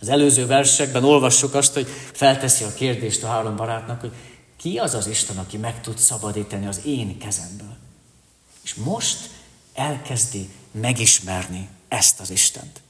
Az 0.00 0.08
előző 0.08 0.46
versekben 0.46 1.04
olvassuk 1.04 1.54
azt, 1.54 1.74
hogy 1.74 1.86
felteszi 2.12 2.64
a 2.64 2.74
kérdést 2.74 3.22
a 3.22 3.26
három 3.26 3.56
barátnak, 3.56 4.00
hogy 4.00 4.12
ki 4.56 4.78
az 4.78 4.94
az 4.94 5.06
Isten, 5.06 5.38
aki 5.38 5.56
meg 5.56 5.80
tud 5.80 5.98
szabadítani 5.98 6.66
az 6.66 6.80
én 6.84 7.18
kezemből. 7.18 7.76
És 8.64 8.74
most 8.74 9.30
elkezdi 9.74 10.48
megismerni 10.70 11.68
ezt 11.88 12.20
az 12.20 12.30
Istent. 12.30 12.80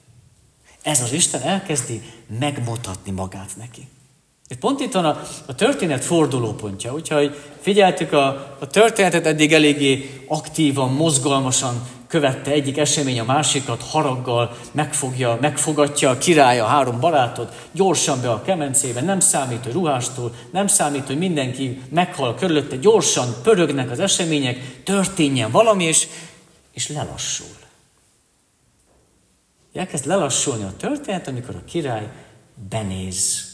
Ez 0.82 1.00
az 1.00 1.12
Isten 1.12 1.42
elkezdi 1.42 2.02
megmutatni 2.38 3.10
magát 3.10 3.56
neki. 3.56 3.88
Itt 4.48 4.58
pont 4.58 4.80
itt 4.80 4.92
van 4.92 5.04
a, 5.04 5.20
a 5.46 5.54
történet 5.54 6.04
fordulópontja. 6.04 6.92
Úgyhogy 6.92 7.36
figyeltük 7.60 8.12
a, 8.12 8.56
a 8.58 8.66
történetet, 8.66 9.26
eddig 9.26 9.52
eléggé 9.52 10.24
aktívan, 10.28 10.92
mozgalmasan 10.92 11.86
követte 12.06 12.50
egyik 12.50 12.76
esemény 12.76 13.20
a 13.20 13.24
másikat, 13.24 13.82
haraggal 13.82 14.56
megfogja, 14.72 15.38
megfogatja 15.40 16.10
a 16.10 16.18
király 16.18 16.60
a 16.60 16.64
három 16.64 17.00
barátot, 17.00 17.68
gyorsan 17.72 18.20
be 18.20 18.30
a 18.30 18.42
kemencébe, 18.42 19.00
nem 19.00 19.20
számít, 19.20 19.64
hogy 19.64 19.72
ruhástól, 19.72 20.34
nem 20.50 20.66
számít, 20.66 21.06
hogy 21.06 21.18
mindenki 21.18 21.82
meghal 21.88 22.34
körülötte, 22.34 22.76
gyorsan 22.76 23.34
pörögnek 23.42 23.90
az 23.90 24.00
események, 24.00 24.82
történjen 24.84 25.50
valami, 25.50 25.84
és, 25.84 26.06
és 26.72 26.88
lelassul. 26.88 27.56
Elkezd 29.74 30.06
lelassulni 30.06 30.64
a 30.64 30.76
történet, 30.76 31.28
amikor 31.28 31.54
a 31.54 31.64
király 31.64 32.08
benéz 32.68 33.47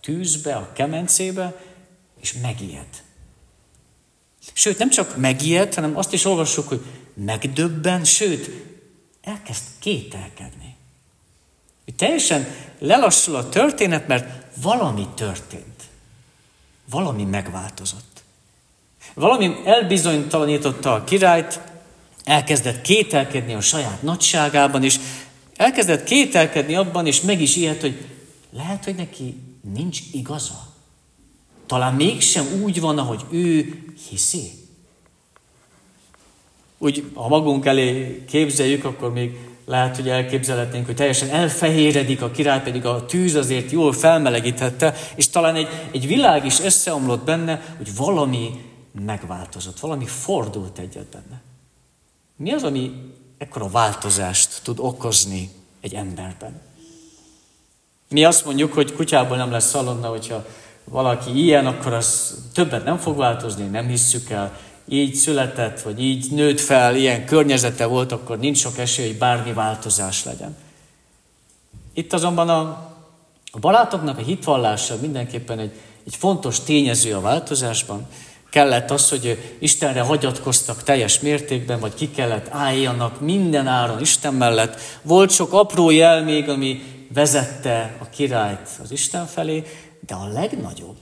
tűzbe, 0.00 0.54
a 0.56 0.72
kemencébe, 0.72 1.62
és 2.20 2.32
megijed. 2.32 3.02
Sőt, 4.52 4.78
nem 4.78 4.90
csak 4.90 5.16
megijed, 5.16 5.74
hanem 5.74 5.96
azt 5.96 6.12
is 6.12 6.24
olvassuk, 6.24 6.68
hogy 6.68 6.84
megdöbben, 7.14 8.04
sőt, 8.04 8.50
elkezd 9.22 9.62
kételkedni. 9.78 10.76
Hogy 11.84 11.94
teljesen 11.94 12.54
lelassul 12.78 13.34
a 13.34 13.48
történet, 13.48 14.06
mert 14.06 14.56
valami 14.62 15.08
történt. 15.14 15.82
Valami 16.90 17.24
megváltozott. 17.24 18.22
Valami 19.14 19.56
elbizonytalanította 19.64 20.94
a 20.94 21.04
királyt, 21.04 21.60
elkezdett 22.24 22.80
kételkedni 22.80 23.54
a 23.54 23.60
saját 23.60 24.02
nagyságában, 24.02 24.84
és 24.84 24.98
elkezdett 25.56 26.04
kételkedni 26.04 26.74
abban, 26.74 27.06
és 27.06 27.20
meg 27.20 27.40
is 27.40 27.56
ilyet, 27.56 27.80
hogy 27.80 28.06
lehet, 28.50 28.84
hogy 28.84 28.94
neki 28.94 29.36
nincs 29.74 30.00
igaza. 30.12 30.66
Talán 31.66 31.94
mégsem 31.94 32.62
úgy 32.62 32.80
van, 32.80 32.98
ahogy 32.98 33.24
ő 33.30 33.82
hiszi. 34.08 34.50
Úgy, 36.78 37.10
ha 37.14 37.28
magunk 37.28 37.66
elé 37.66 38.24
képzeljük, 38.28 38.84
akkor 38.84 39.12
még 39.12 39.36
lehet, 39.64 39.96
hogy 39.96 40.08
elképzelhetnénk, 40.08 40.86
hogy 40.86 40.94
teljesen 40.94 41.28
elfehéredik 41.28 42.22
a 42.22 42.30
király, 42.30 42.62
pedig 42.62 42.86
a 42.86 43.06
tűz 43.06 43.34
azért 43.34 43.70
jól 43.70 43.92
felmelegítette, 43.92 44.94
és 45.14 45.28
talán 45.28 45.54
egy, 45.54 45.68
egy 45.92 46.06
világ 46.06 46.44
is 46.44 46.60
összeomlott 46.60 47.24
benne, 47.24 47.74
hogy 47.76 47.96
valami 47.96 48.50
megváltozott, 49.04 49.80
valami 49.80 50.06
fordult 50.06 50.78
egyet 50.78 51.06
benne. 51.06 51.42
Mi 52.36 52.52
az, 52.52 52.62
ami 52.62 52.92
ekkora 53.38 53.68
változást 53.68 54.60
tud 54.62 54.78
okozni 54.78 55.50
egy 55.80 55.94
emberben? 55.94 56.60
Mi 58.10 58.24
azt 58.24 58.44
mondjuk, 58.44 58.72
hogy 58.72 58.92
kutyából 58.92 59.36
nem 59.36 59.50
lesz 59.50 59.68
szalonna, 59.68 60.08
hogyha 60.08 60.44
valaki 60.84 61.42
ilyen, 61.42 61.66
akkor 61.66 61.92
az 61.92 62.38
többet 62.54 62.84
nem 62.84 62.96
fog 62.98 63.16
változni, 63.16 63.64
nem 63.64 63.86
hisszük 63.86 64.30
el. 64.30 64.58
Így 64.88 65.14
született, 65.14 65.80
vagy 65.80 66.02
így 66.02 66.26
nőtt 66.30 66.60
fel, 66.60 66.96
ilyen 66.96 67.24
környezete 67.24 67.86
volt, 67.86 68.12
akkor 68.12 68.38
nincs 68.38 68.58
sok 68.58 68.78
esély, 68.78 69.06
hogy 69.06 69.18
bármi 69.18 69.52
változás 69.52 70.24
legyen. 70.24 70.56
Itt 71.94 72.12
azonban 72.12 72.48
a, 72.48 72.60
a 73.50 73.58
barátoknak 73.58 74.18
a 74.18 74.22
hitvallása 74.22 74.96
mindenképpen 75.00 75.58
egy, 75.58 75.72
egy 76.06 76.16
fontos 76.16 76.60
tényező 76.60 77.14
a 77.14 77.20
változásban. 77.20 78.06
Kellett 78.50 78.90
az, 78.90 79.08
hogy 79.08 79.56
Istenre 79.58 80.00
hagyatkoztak 80.00 80.82
teljes 80.82 81.20
mértékben, 81.20 81.80
vagy 81.80 81.94
ki 81.94 82.10
kellett 82.10 82.48
álljanak 82.50 83.20
minden 83.20 83.66
áron 83.66 84.00
Isten 84.00 84.34
mellett. 84.34 84.80
Volt 85.02 85.30
sok 85.30 85.52
apró 85.52 85.90
jel 85.90 86.22
még, 86.22 86.48
ami 86.48 86.82
vezette 87.14 87.96
a 87.98 88.08
királyt 88.08 88.68
az 88.82 88.90
Isten 88.90 89.26
felé, 89.26 89.64
de 90.06 90.14
a 90.14 90.26
legnagyobb 90.26 90.98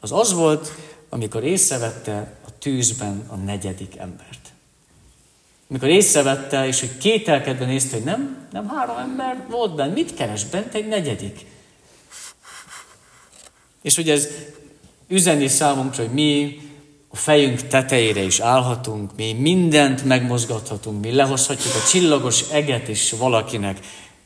az 0.00 0.12
az 0.12 0.32
volt, 0.32 0.72
amikor 1.08 1.44
észrevette 1.44 2.36
a 2.46 2.58
tűzben 2.58 3.24
a 3.28 3.36
negyedik 3.36 3.96
embert. 3.96 4.40
Amikor 5.70 5.88
észrevette, 5.88 6.66
és 6.66 6.80
hogy 6.80 6.98
kételkedve 6.98 7.64
nézte, 7.64 7.96
hogy 7.96 8.04
nem, 8.04 8.48
nem 8.52 8.68
három 8.68 8.96
ember 8.96 9.46
volt 9.48 9.74
benne, 9.74 9.92
mit 9.92 10.14
keres 10.14 10.44
bent 10.44 10.74
egy 10.74 10.88
negyedik? 10.88 11.46
És 13.82 13.94
hogy 13.94 14.10
ez 14.10 14.28
üzeni 15.08 15.48
számunkra, 15.48 16.02
hogy 16.02 16.12
mi 16.12 16.60
a 17.08 17.16
fejünk 17.16 17.60
tetejére 17.60 18.22
is 18.22 18.40
állhatunk, 18.40 19.16
mi 19.16 19.32
mindent 19.32 20.04
megmozgathatunk, 20.04 21.00
mi 21.00 21.12
lehozhatjuk 21.12 21.74
a 21.74 21.88
csillagos 21.88 22.50
eget 22.50 22.88
is 22.88 23.10
valakinek, 23.10 23.78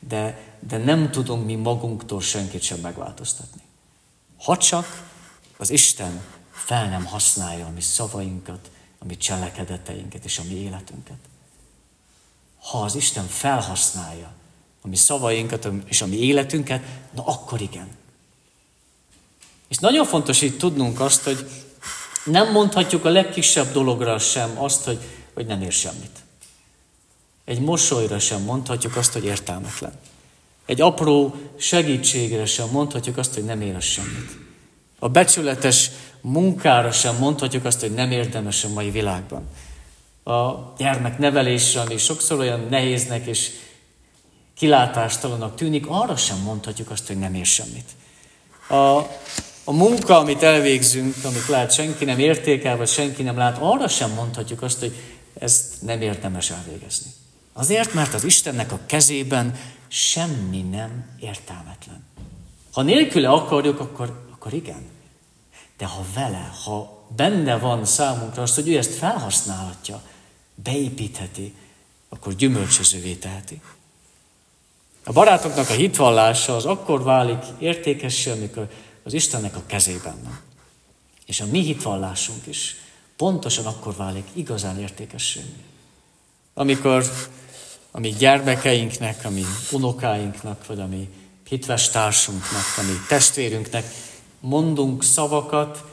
de, 0.07 0.50
de 0.67 0.77
nem 0.77 1.11
tudunk 1.11 1.45
mi 1.45 1.55
magunktól 1.55 2.21
senkit 2.21 2.61
sem 2.61 2.79
megváltoztatni. 2.79 3.61
Ha 4.37 4.57
csak 4.57 5.09
az 5.57 5.69
Isten 5.69 6.21
fel 6.51 6.89
nem 6.89 7.05
használja 7.05 7.65
a 7.65 7.69
mi 7.69 7.81
szavainkat, 7.81 8.71
a 8.99 9.05
mi 9.05 9.17
cselekedeteinket 9.17 10.25
és 10.25 10.37
a 10.39 10.43
mi 10.43 10.55
életünket. 10.55 11.17
Ha 12.59 12.81
az 12.81 12.95
Isten 12.95 13.27
felhasználja 13.27 14.31
a 14.81 14.87
mi 14.87 14.95
szavainkat 14.95 15.67
és 15.85 16.01
a 16.01 16.05
mi 16.05 16.17
életünket, 16.17 16.83
na 17.11 17.25
akkor 17.25 17.61
igen. 17.61 17.87
És 19.67 19.77
nagyon 19.77 20.05
fontos 20.05 20.41
itt 20.41 20.57
tudnunk 20.57 20.99
azt, 20.99 21.23
hogy 21.23 21.49
nem 22.23 22.51
mondhatjuk 22.51 23.05
a 23.05 23.09
legkisebb 23.09 23.71
dologra 23.71 24.19
sem 24.19 24.61
azt, 24.61 24.83
hogy, 24.83 24.99
hogy 25.33 25.45
nem 25.45 25.61
ér 25.61 25.71
semmit. 25.71 26.19
Egy 27.45 27.59
mosolyra 27.59 28.19
sem 28.19 28.41
mondhatjuk 28.41 28.95
azt, 28.95 29.13
hogy 29.13 29.23
értelmetlen. 29.23 29.99
Egy 30.71 30.81
apró 30.81 31.35
segítségre 31.57 32.45
sem 32.45 32.67
mondhatjuk 32.71 33.17
azt, 33.17 33.33
hogy 33.33 33.43
nem 33.43 33.61
ér 33.61 33.81
semmit. 33.81 34.37
A 34.99 35.09
becsületes 35.09 35.89
munkára 36.21 36.91
sem 36.91 37.15
mondhatjuk 37.15 37.65
azt, 37.65 37.79
hogy 37.79 37.93
nem 37.93 38.11
érdemes 38.11 38.63
a 38.63 38.69
mai 38.69 38.89
világban. 38.89 39.43
A 40.23 40.73
gyermek 40.77 41.17
nevelésre, 41.17 41.81
ami 41.81 41.97
sokszor 41.97 42.39
olyan 42.39 42.67
nehéznek 42.69 43.25
és 43.25 43.49
kilátástalananak 44.55 45.55
tűnik, 45.55 45.85
arra 45.87 46.15
sem 46.15 46.37
mondhatjuk 46.37 46.89
azt, 46.89 47.07
hogy 47.07 47.19
nem 47.19 47.33
ér 47.33 47.45
semmit. 47.45 47.89
A, 48.67 48.97
a 49.63 49.71
munka, 49.71 50.17
amit 50.17 50.43
elvégzünk, 50.43 51.15
amit 51.23 51.47
lehet 51.47 51.73
senki 51.73 52.05
nem 52.05 52.19
értékel, 52.19 52.77
vagy 52.77 52.89
senki 52.89 53.23
nem 53.23 53.37
lát, 53.37 53.57
arra 53.61 53.87
sem 53.87 54.11
mondhatjuk 54.11 54.61
azt, 54.61 54.79
hogy 54.79 54.95
ezt 55.39 55.81
nem 55.81 56.01
érdemes 56.01 56.49
elvégezni. 56.49 57.11
Azért, 57.53 57.93
mert 57.93 58.13
az 58.13 58.23
Istennek 58.23 58.71
a 58.71 58.79
kezében 58.85 59.59
semmi 59.87 60.61
nem 60.61 61.17
értelmetlen. 61.19 62.03
Ha 62.71 62.81
nélküle 62.81 63.29
akarjuk, 63.29 63.79
akkor, 63.79 64.27
akkor 64.31 64.53
igen. 64.53 64.89
De 65.77 65.85
ha 65.85 66.05
vele, 66.13 66.51
ha 66.63 67.05
benne 67.15 67.57
van 67.57 67.85
számunkra 67.85 68.41
azt, 68.41 68.55
hogy 68.55 68.69
ő 68.69 68.77
ezt 68.77 68.93
felhasználhatja, 68.93 70.01
beépítheti, 70.55 71.55
akkor 72.09 72.33
gyümölcsözővé 72.33 73.13
teheti. 73.13 73.61
A 75.03 75.11
barátoknak 75.11 75.69
a 75.69 75.73
hitvallása 75.73 76.55
az 76.55 76.65
akkor 76.65 77.03
válik 77.03 77.43
értékessé, 77.59 78.31
amikor 78.31 78.69
az 79.03 79.13
Istennek 79.13 79.55
a 79.55 79.63
kezében 79.65 80.15
van. 80.23 80.39
És 81.25 81.41
a 81.41 81.45
mi 81.45 81.59
hitvallásunk 81.59 82.47
is 82.47 82.75
pontosan 83.17 83.65
akkor 83.65 83.95
válik 83.95 84.27
igazán 84.33 84.79
értékessé. 84.79 85.41
Amikor 86.53 87.05
a 87.91 87.99
mi 87.99 88.09
gyermekeinknek, 88.09 89.25
a 89.25 89.29
mi 89.29 89.43
unokáinknak, 89.71 90.65
vagy 90.65 90.79
a 90.79 90.87
mi 90.87 91.09
hitves 91.47 91.89
társunknak, 91.89 92.63
a 92.77 92.81
mi 92.81 92.93
testvérünknek 93.07 93.85
mondunk 94.39 95.03
szavakat, 95.03 95.83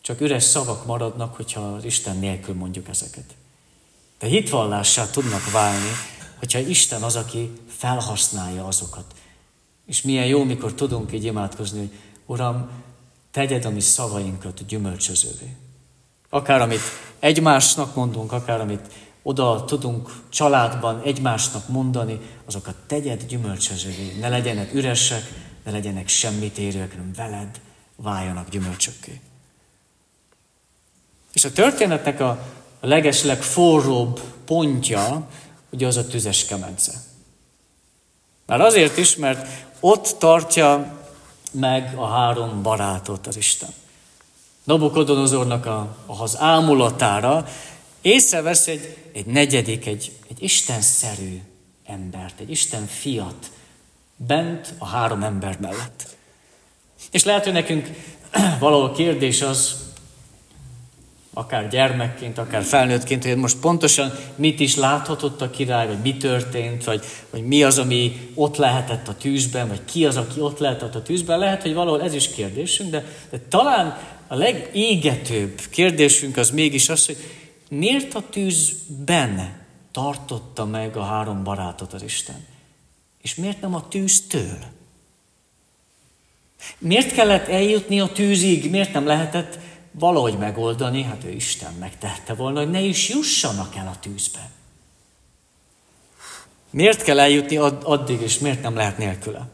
csak 0.00 0.20
üres 0.20 0.42
szavak 0.42 0.86
maradnak, 0.86 1.36
hogyha 1.36 1.60
az 1.60 1.84
Isten 1.84 2.16
nélkül 2.16 2.54
mondjuk 2.54 2.88
ezeket. 2.88 3.34
De 4.18 4.26
hitvallássá 4.26 5.10
tudnak 5.10 5.50
válni, 5.50 5.90
hogyha 6.38 6.58
Isten 6.58 7.02
az, 7.02 7.16
aki 7.16 7.52
felhasználja 7.76 8.66
azokat. 8.66 9.04
És 9.86 10.02
milyen 10.02 10.26
jó, 10.26 10.44
mikor 10.44 10.74
tudunk 10.74 11.12
így 11.12 11.24
imádkozni, 11.24 11.78
hogy 11.78 11.90
Uram, 12.26 12.70
tegyed 13.30 13.64
a 13.64 13.70
mi 13.70 13.80
szavainkat 13.80 14.66
gyümölcsözővé. 14.66 15.56
Akár 16.28 16.60
amit 16.60 16.80
egymásnak 17.18 17.94
mondunk, 17.94 18.32
akár 18.32 18.60
amit 18.60 18.92
oda 19.22 19.64
tudunk 19.64 20.22
családban 20.28 21.02
egymásnak 21.04 21.68
mondani, 21.68 22.20
azokat 22.46 22.74
tegyed 22.86 23.26
gyümölcsözővé. 23.26 24.16
Ne 24.20 24.28
legyenek 24.28 24.74
üresek, 24.74 25.22
ne 25.64 25.70
legyenek 25.70 26.08
semmit 26.08 26.58
érők, 26.58 26.90
hanem 26.90 27.12
veled 27.16 27.60
váljanak 27.96 28.48
gyümölcsökké. 28.48 29.20
És 31.32 31.44
a 31.44 31.52
történetnek 31.52 32.20
a, 32.20 32.38
legesleg 32.80 33.42
forróbb 33.42 34.20
pontja, 34.44 35.28
ugye 35.70 35.86
az 35.86 35.96
a 35.96 36.06
tüzes 36.06 36.44
kemence. 36.44 36.92
Már 38.46 38.60
azért 38.60 38.96
is, 38.96 39.16
mert 39.16 39.48
ott 39.80 40.16
tartja 40.18 40.98
meg 41.52 41.92
a 41.96 42.06
három 42.06 42.62
barátot 42.62 43.26
az 43.26 43.36
Isten. 43.36 43.68
Nabukodonozornak 44.64 45.66
a, 45.66 45.96
az 46.06 46.36
ámulatára 46.38 47.46
észrevesz 48.02 48.66
egy, 48.66 48.96
egy 49.12 49.26
negyedik, 49.26 49.86
egy, 49.86 50.12
egy 50.28 50.42
istenszerű 50.42 51.40
embert, 51.86 52.40
egy 52.40 52.50
Isten 52.50 52.86
fiat 52.86 53.50
bent 54.16 54.74
a 54.78 54.86
három 54.86 55.22
ember 55.22 55.58
mellett. 55.60 56.16
És 57.10 57.24
lehet, 57.24 57.44
hogy 57.44 57.52
nekünk 57.52 57.90
valahol 58.58 58.92
kérdés 58.92 59.42
az, 59.42 59.88
akár 61.34 61.68
gyermekként, 61.68 62.38
akár 62.38 62.62
felnőttként, 62.62 63.24
hogy 63.24 63.36
most 63.36 63.56
pontosan 63.56 64.12
mit 64.34 64.60
is 64.60 64.76
láthatott 64.76 65.40
a 65.40 65.50
király, 65.50 65.86
vagy 65.86 65.98
mi 66.02 66.16
történt, 66.16 66.84
vagy, 66.84 67.04
vagy 67.30 67.42
mi 67.42 67.62
az, 67.62 67.78
ami 67.78 68.30
ott 68.34 68.56
lehetett 68.56 69.08
a 69.08 69.16
tűzben, 69.16 69.68
vagy 69.68 69.84
ki 69.84 70.06
az, 70.06 70.16
aki 70.16 70.40
ott 70.40 70.58
lehetett 70.58 70.94
a 70.94 71.02
tűzben. 71.02 71.38
Lehet, 71.38 71.62
hogy 71.62 71.74
valahol 71.74 72.02
ez 72.02 72.14
is 72.14 72.28
kérdésünk, 72.28 72.90
de, 72.90 73.04
de 73.30 73.38
talán 73.48 73.98
a 74.28 74.34
legégetőbb 74.34 75.60
kérdésünk 75.70 76.36
az 76.36 76.50
mégis 76.50 76.88
az, 76.88 77.06
hogy 77.06 77.16
miért 77.70 78.14
a 78.14 78.28
tűzben 78.30 79.58
tartotta 79.90 80.64
meg 80.64 80.96
a 80.96 81.02
három 81.02 81.44
barátot 81.44 81.92
az 81.92 82.02
Isten? 82.02 82.46
És 83.22 83.34
miért 83.34 83.60
nem 83.60 83.74
a 83.74 83.88
tűztől? 83.88 84.58
Miért 86.78 87.12
kellett 87.12 87.48
eljutni 87.48 88.00
a 88.00 88.12
tűzig? 88.12 88.70
Miért 88.70 88.92
nem 88.92 89.06
lehetett 89.06 89.58
valahogy 89.90 90.38
megoldani? 90.38 91.02
Hát 91.02 91.24
ő 91.24 91.30
Isten 91.30 91.72
megtehette 91.74 92.34
volna, 92.34 92.58
hogy 92.58 92.70
ne 92.70 92.80
is 92.80 93.08
jussanak 93.08 93.76
el 93.76 93.86
a 93.86 93.98
tűzbe. 94.00 94.50
Miért 96.70 97.02
kell 97.02 97.20
eljutni 97.20 97.56
addig, 97.56 98.20
és 98.20 98.38
miért 98.38 98.62
nem 98.62 98.74
lehet 98.74 98.98
nélküle? 98.98 99.48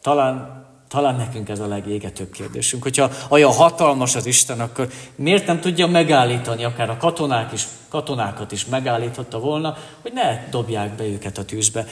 Talán, 0.00 0.66
talán 0.88 1.16
nekünk 1.16 1.48
ez 1.48 1.58
a 1.58 1.66
legégetőbb 1.66 2.30
kérdésünk. 2.30 2.82
Hogyha 2.82 3.10
olyan 3.28 3.52
hatalmas 3.52 4.14
az 4.14 4.26
Isten, 4.26 4.60
akkor 4.60 4.88
miért 5.14 5.46
nem 5.46 5.60
tudja 5.60 5.86
megállítani, 5.86 6.64
akár 6.64 6.90
a 6.90 6.96
katonák 6.96 7.52
is, 7.52 7.66
katonákat 7.88 8.52
is 8.52 8.64
megállíthatta 8.64 9.38
volna, 9.38 9.76
hogy 10.02 10.12
ne 10.12 10.48
dobják 10.50 10.94
be 10.94 11.04
őket 11.04 11.38
a 11.38 11.44
tűzbe. 11.44 11.86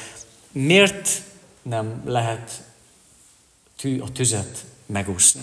Miért 0.53 1.23
nem 1.63 2.03
lehet 2.07 2.63
tű, 3.77 4.01
a 4.01 4.13
tüzet 4.13 4.65
megúszni. 4.87 5.43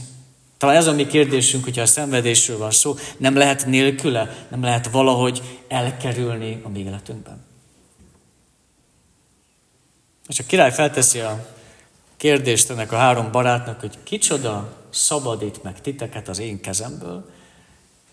Talán 0.58 0.76
ez 0.76 0.88
a 0.88 0.94
mi 0.94 1.08
kérdésünk, 1.08 1.64
hogyha 1.64 1.82
a 1.82 1.86
szenvedésről 1.86 2.58
van 2.58 2.72
szó, 2.72 2.96
nem 3.18 3.36
lehet 3.36 3.66
nélküle, 3.66 4.46
nem 4.50 4.64
lehet 4.64 4.88
valahogy 4.88 5.60
elkerülni 5.68 6.62
a 6.64 6.70
mi 6.70 6.80
életünkben. 6.80 7.46
És 10.28 10.40
a 10.40 10.44
király 10.48 10.72
felteszi 10.72 11.20
a 11.20 11.53
kérdést 12.24 12.70
ennek 12.70 12.92
a 12.92 12.96
három 12.96 13.32
barátnak, 13.32 13.80
hogy 13.80 13.98
kicsoda 14.04 14.74
szabadít 14.90 15.64
meg 15.64 15.82
titeket 15.82 16.28
az 16.28 16.40
én 16.40 16.62
kezemből. 16.62 17.30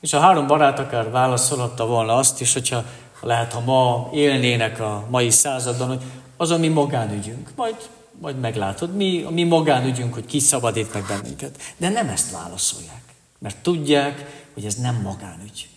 És 0.01 0.13
a 0.13 0.21
három 0.21 0.47
barát 0.47 0.79
akár 0.79 1.11
válaszolhatta 1.11 1.87
volna 1.87 2.17
azt 2.17 2.41
is, 2.41 2.53
hogyha 2.53 2.85
lehet, 3.21 3.53
ha 3.53 3.61
ma 3.61 4.11
élnének 4.13 4.81
a 4.81 5.07
mai 5.11 5.31
században, 5.31 5.89
hogy 5.89 6.03
az 6.37 6.51
a 6.51 6.59
mi 6.59 6.69
magánügyünk. 6.69 7.51
Majd 7.57 7.77
majd 8.21 8.41
meglátod, 8.41 8.97
mi, 8.97 9.23
a 9.23 9.31
mi 9.31 9.45
magánügyünk, 9.45 10.15
hogy 10.15 10.27
ki 10.27 10.39
szabadít 10.39 10.93
meg 10.93 11.05
bennünket. 11.09 11.59
De 11.77 11.89
nem 11.89 12.09
ezt 12.09 12.31
válaszolják, 12.31 13.03
mert 13.39 13.57
tudják, 13.57 14.45
hogy 14.55 14.65
ez 14.65 14.75
nem 14.75 15.01
magánügy. 15.03 15.69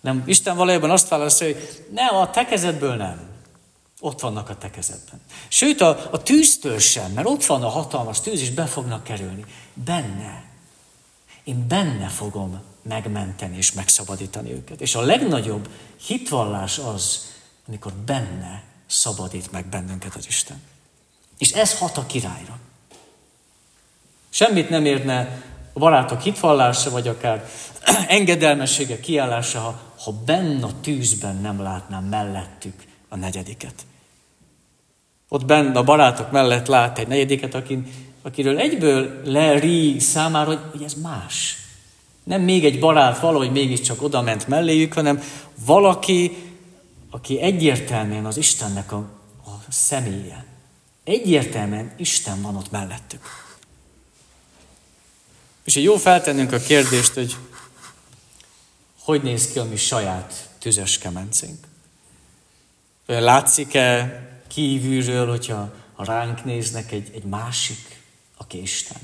Nem, 0.00 0.22
Isten 0.26 0.56
valójában 0.56 0.90
azt 0.90 1.08
válaszolja, 1.08 1.54
hogy 1.54 1.84
ne, 1.94 2.06
a 2.06 2.30
te 2.30 2.44
kezedből 2.44 2.94
nem. 2.94 3.37
Ott 4.00 4.20
vannak 4.20 4.48
a 4.48 4.56
te 4.56 4.70
kezedben. 4.70 5.20
Sőt, 5.48 5.80
a, 5.80 6.08
a 6.10 6.22
tűztől 6.22 6.78
sem, 6.78 7.12
mert 7.12 7.26
ott 7.26 7.44
van 7.44 7.62
a 7.62 7.68
hatalmas 7.68 8.20
tűz, 8.20 8.40
és 8.40 8.50
be 8.50 8.66
fognak 8.66 9.04
kerülni. 9.04 9.44
Benne. 9.74 10.44
Én 11.44 11.66
benne 11.68 12.08
fogom 12.08 12.60
megmenteni 12.82 13.56
és 13.56 13.72
megszabadítani 13.72 14.52
őket. 14.52 14.80
És 14.80 14.94
a 14.94 15.00
legnagyobb 15.00 15.68
hitvallás 16.06 16.78
az, 16.78 17.34
amikor 17.68 17.92
benne 17.92 18.62
szabadít 18.86 19.52
meg 19.52 19.66
bennünket 19.66 20.14
az 20.14 20.26
Isten. 20.26 20.62
És 21.38 21.52
ez 21.52 21.78
hat 21.78 21.96
a 21.96 22.06
királyra. 22.06 22.58
Semmit 24.28 24.68
nem 24.68 24.84
érne 24.84 25.42
a 25.72 25.78
barátok 25.78 26.20
hitvallása, 26.20 26.90
vagy 26.90 27.08
akár 27.08 27.48
engedelmessége 28.08 29.00
kiállása, 29.00 29.60
ha, 29.60 29.80
ha 29.98 30.12
benn 30.12 30.62
a 30.62 30.80
tűzben 30.80 31.36
nem 31.36 31.62
látnám 31.62 32.04
mellettük 32.04 32.87
a 33.08 33.16
negyediket. 33.16 33.74
Ott 35.28 35.44
benn 35.44 35.76
a 35.76 35.82
barátok 35.82 36.30
mellett 36.30 36.66
lát 36.66 36.98
egy 36.98 37.08
negyediket, 37.08 37.54
akin, 37.54 37.86
akiről 38.22 38.58
egyből 38.58 39.20
leri 39.24 39.98
számára, 39.98 40.46
hogy, 40.46 40.60
hogy 40.70 40.82
ez 40.82 40.94
más. 40.94 41.56
Nem 42.24 42.42
még 42.42 42.64
egy 42.64 42.78
barát 42.78 43.20
valahogy 43.20 43.52
mégiscsak 43.52 44.02
oda 44.02 44.22
ment 44.22 44.48
melléjük, 44.48 44.92
hanem 44.92 45.22
valaki, 45.64 46.36
aki 47.10 47.40
egyértelműen 47.40 48.26
az 48.26 48.36
Istennek 48.36 48.92
a, 48.92 48.96
a 49.44 49.50
személye. 49.68 50.44
Egyértelműen 51.04 51.92
Isten 51.96 52.42
van 52.42 52.56
ott 52.56 52.70
mellettük. 52.70 53.22
És 55.64 55.76
egy 55.76 55.82
jó 55.82 55.96
feltennünk 55.96 56.52
a 56.52 56.58
kérdést, 56.58 57.12
hogy 57.12 57.36
hogy 59.08 59.22
néz 59.22 59.52
ki 59.52 59.58
a 59.58 59.64
mi 59.64 59.76
saját 59.76 60.48
tüzes 60.58 60.98
kemencénk. 60.98 61.66
Látszik-e 63.16 64.20
kívülről, 64.48 65.28
hogyha 65.28 65.72
ha 65.94 66.04
ránk 66.04 66.44
néznek 66.44 66.92
egy, 66.92 67.10
egy 67.14 67.24
másik, 67.24 68.00
aki 68.36 68.60
Isten? 68.60 69.00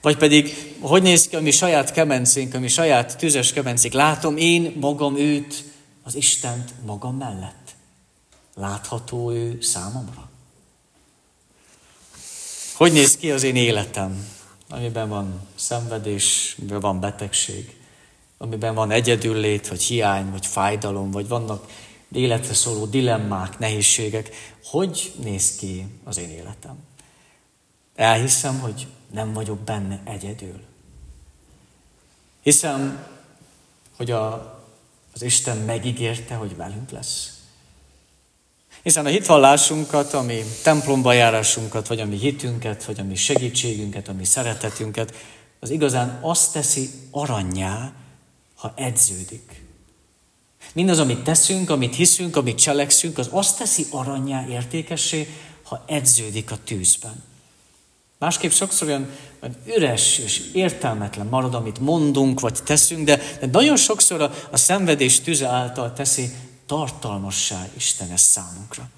Vagy 0.00 0.16
pedig, 0.16 0.74
hogy 0.80 1.02
néz 1.02 1.28
ki 1.28 1.36
a 1.36 1.40
mi 1.40 1.50
saját 1.50 1.92
kemencénk, 1.92 2.54
a 2.54 2.58
mi 2.58 2.68
saját 2.68 3.16
tüzes 3.16 3.52
kemencénk? 3.52 3.94
Látom 3.94 4.36
én 4.36 4.76
magam 4.80 5.16
őt, 5.16 5.64
az 6.02 6.14
Istent 6.14 6.72
magam 6.84 7.16
mellett. 7.16 7.74
Látható 8.54 9.32
ő 9.32 9.60
számomra? 9.60 10.28
Hogy 12.74 12.92
néz 12.92 13.16
ki 13.16 13.30
az 13.30 13.42
én 13.42 13.56
életem, 13.56 14.28
amiben 14.68 15.08
van 15.08 15.40
szenvedés, 15.54 16.56
amiben 16.58 16.80
van 16.80 17.00
betegség, 17.00 17.76
amiben 18.38 18.74
van 18.74 18.90
egyedüllét, 18.90 19.68
vagy 19.68 19.82
hiány, 19.82 20.30
vagy 20.30 20.46
fájdalom, 20.46 21.10
vagy 21.10 21.28
vannak 21.28 21.70
életre 22.12 22.54
szóló 22.54 22.86
dilemmák, 22.86 23.58
nehézségek. 23.58 24.30
Hogy 24.64 25.12
néz 25.22 25.56
ki 25.56 25.86
az 26.04 26.18
én 26.18 26.30
életem? 26.30 26.76
Elhiszem, 27.94 28.58
hogy 28.58 28.86
nem 29.12 29.32
vagyok 29.32 29.58
benne 29.58 30.00
egyedül. 30.04 30.60
Hiszem, 32.42 33.06
hogy 33.96 34.10
a, 34.10 34.32
az 35.14 35.22
Isten 35.22 35.56
megígérte, 35.56 36.34
hogy 36.34 36.56
velünk 36.56 36.90
lesz. 36.90 37.38
Hiszen 38.82 39.06
a 39.06 39.08
hitvallásunkat, 39.08 40.12
ami 40.12 40.42
templomba 40.62 41.12
járásunkat, 41.12 41.86
vagy 41.86 42.00
a 42.00 42.06
mi 42.06 42.16
hitünket, 42.16 42.84
vagy 42.84 43.00
a 43.00 43.04
mi 43.04 43.14
segítségünket, 43.14 44.08
a 44.08 44.12
mi 44.12 44.24
szeretetünket, 44.24 45.14
az 45.60 45.70
igazán 45.70 46.18
azt 46.20 46.52
teszi 46.52 46.90
aranyá, 47.10 47.92
ha 48.54 48.72
edződik. 48.76 49.67
Mindaz, 50.72 50.98
amit 50.98 51.22
teszünk, 51.22 51.70
amit 51.70 51.94
hiszünk, 51.94 52.36
amit 52.36 52.58
cselekszünk, 52.58 53.18
az 53.18 53.28
azt 53.30 53.58
teszi 53.58 53.86
aranyá, 53.90 54.46
értékessé, 54.48 55.28
ha 55.62 55.84
edződik 55.86 56.50
a 56.50 56.58
tűzben. 56.64 57.22
Másképp 58.18 58.50
sokszor 58.50 58.88
olyan, 58.88 59.10
üres 59.66 60.18
és 60.18 60.50
értelmetlen 60.52 61.26
marad, 61.26 61.54
amit 61.54 61.80
mondunk 61.80 62.40
vagy 62.40 62.58
teszünk, 62.64 63.04
de, 63.04 63.20
de 63.40 63.46
nagyon 63.46 63.76
sokszor 63.76 64.20
a, 64.20 64.32
a 64.50 64.56
szenvedés 64.56 65.20
tüze 65.20 65.46
által 65.46 65.92
teszi 65.92 66.30
tartalmassá 66.66 67.66
Isten 67.76 68.10
ezt 68.10 68.30
számunkra. 68.30 68.88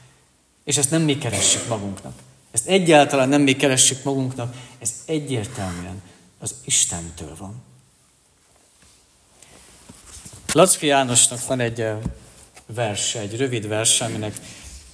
És 0.64 0.76
ezt 0.76 0.90
nem 0.90 1.02
mi 1.02 1.18
keressük 1.18 1.68
magunknak. 1.68 2.12
Ezt 2.50 2.66
egyáltalán 2.66 3.28
nem 3.28 3.42
mi 3.42 3.56
keressük 3.56 4.04
magunknak, 4.04 4.54
ez 4.78 4.92
egyértelműen 5.06 6.02
az 6.38 6.54
Istentől 6.64 7.36
van. 7.38 7.62
Lacki 10.52 10.86
Jánosnak 10.86 11.46
van 11.46 11.60
egy 11.60 11.84
vers, 12.74 13.14
egy 13.14 13.36
rövid 13.36 13.68
vers, 13.68 14.00
aminek 14.00 14.34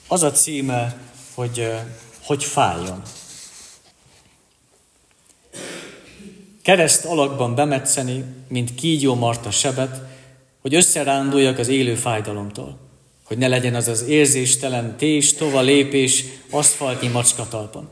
az 0.09 0.23
a 0.23 0.31
címe, 0.31 0.97
hogy 1.35 1.73
hogy 2.25 2.45
fájjon. 2.45 3.03
Kereszt 6.63 7.05
alakban 7.05 7.55
bemetszeni, 7.55 8.25
mint 8.49 8.75
kígyó 8.75 9.15
Marta 9.15 9.51
sebet, 9.51 10.01
hogy 10.61 10.75
összeránduljak 10.75 11.59
az 11.59 11.69
élő 11.69 11.95
fájdalomtól, 11.95 12.79
hogy 13.25 13.39
ne 13.39 13.49
legyen 13.49 13.75
az 13.75 13.89
az 13.89 14.03
érzéstelen 14.03 14.97
tés, 14.97 15.35
tova 15.35 15.61
lépés 15.61 16.25
aszfaltnyi 16.51 17.09
macskatalpon, 17.09 17.89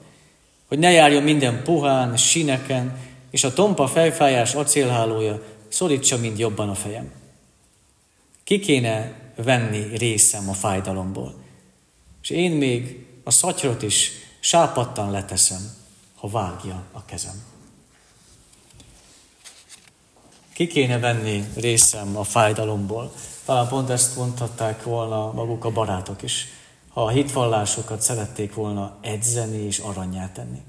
hogy 0.69 0.79
ne 0.79 0.91
járjon 0.91 1.23
minden 1.23 1.63
puhán, 1.63 2.17
sineken, 2.17 2.99
és 3.31 3.45
a 3.45 3.53
tompa 3.53 3.87
fejfájás 3.87 4.55
acélhálója 4.55 5.43
szorítsa 5.69 6.19
mind 6.19 6.39
jobban 6.39 6.69
a 6.69 6.75
fejem. 6.75 7.23
Ki 8.45 8.59
kéne 8.59 9.23
venni 9.37 9.97
részem 9.97 10.49
a 10.49 10.53
fájdalomból, 10.53 11.35
és 12.23 12.31
én 12.31 12.51
még 12.51 13.07
a 13.25 13.31
szatyrot 13.31 13.83
is 13.83 14.11
sápattan 14.41 15.11
leteszem, 15.11 15.73
ha 16.15 16.29
vágja 16.29 16.85
a 16.93 17.05
kezem. 17.05 17.43
Ki 20.53 20.67
kéne 20.67 20.99
venni 20.99 21.45
részem 21.57 22.17
a 22.17 22.25
fájdalomból? 22.25 23.13
Talán 23.45 23.69
pont 23.69 23.91
ezt 23.91 24.17
mondhatták 24.17 24.83
volna 24.83 25.33
maguk 25.33 25.65
a 25.65 25.71
barátok 25.71 26.23
is, 26.23 26.47
ha 26.89 27.05
a 27.05 27.09
hitvallásokat 27.09 28.01
szerették 28.01 28.55
volna 28.55 28.97
edzeni 29.01 29.57
és 29.57 29.79
aranyá 29.79 30.33
tenni. 30.33 30.63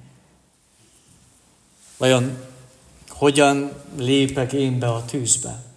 Vajon 1.97 2.37
hogyan 3.09 3.71
lépek 3.97 4.53
én 4.53 4.79
be 4.79 4.87
a 4.87 5.05
tűzbe? 5.05 5.74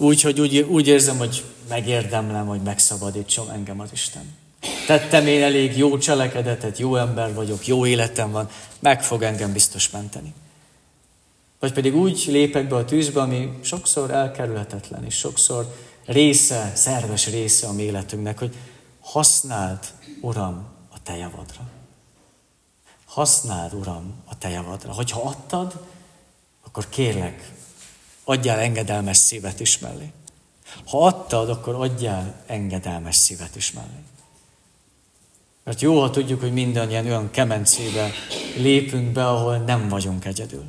Úgy, 0.00 0.22
hogy 0.22 0.40
úgy, 0.40 0.58
úgy 0.58 0.86
érzem, 0.86 1.18
hogy 1.18 1.44
megérdemlem, 1.68 2.46
hogy 2.46 2.62
megszabadítson 2.62 3.50
engem 3.50 3.80
az 3.80 3.88
Isten. 3.92 4.36
Tettem 4.86 5.26
én 5.26 5.42
elég 5.42 5.76
jó 5.76 5.98
cselekedetet, 5.98 6.78
jó 6.78 6.96
ember 6.96 7.34
vagyok, 7.34 7.66
jó 7.66 7.86
életem 7.86 8.30
van, 8.30 8.48
meg 8.78 9.02
fog 9.02 9.22
engem 9.22 9.52
biztos 9.52 9.90
menteni. 9.90 10.34
Vagy 11.58 11.72
pedig 11.72 11.96
úgy 11.96 12.24
lépek 12.26 12.68
be 12.68 12.76
a 12.76 12.84
tűzbe, 12.84 13.20
ami 13.20 13.58
sokszor 13.62 14.10
elkerülhetetlen, 14.10 15.04
és 15.04 15.14
sokszor 15.14 15.74
része, 16.04 16.72
szerves 16.74 17.26
része 17.26 17.66
a 17.66 17.72
mi 17.72 17.82
életünknek, 17.82 18.38
hogy 18.38 18.54
használd, 19.00 19.78
Uram, 20.20 20.66
a 20.94 21.02
Te 21.02 21.16
javadra. 21.16 21.68
Használd, 23.04 23.74
Uram, 23.74 24.14
a 24.24 24.38
Te 24.38 24.48
javadra. 24.48 24.92
Hogyha 24.92 25.20
adtad, 25.20 25.86
akkor 26.64 26.88
kérlek, 26.88 27.52
adjál 28.28 28.58
engedelmes 28.58 29.16
szívet 29.16 29.60
is 29.60 29.78
mellé. 29.78 30.12
Ha 30.86 31.06
adtad, 31.06 31.50
akkor 31.50 31.74
adjál 31.74 32.42
engedelmes 32.46 33.16
szívet 33.16 33.56
is 33.56 33.72
mellé. 33.72 34.02
Mert 35.64 35.80
jó, 35.80 36.00
ha 36.00 36.10
tudjuk, 36.10 36.40
hogy 36.40 36.52
mindannyian 36.52 37.06
olyan 37.06 37.30
kemencébe 37.30 38.10
lépünk 38.56 39.12
be, 39.12 39.28
ahol 39.28 39.56
nem 39.56 39.88
vagyunk 39.88 40.24
egyedül. 40.24 40.64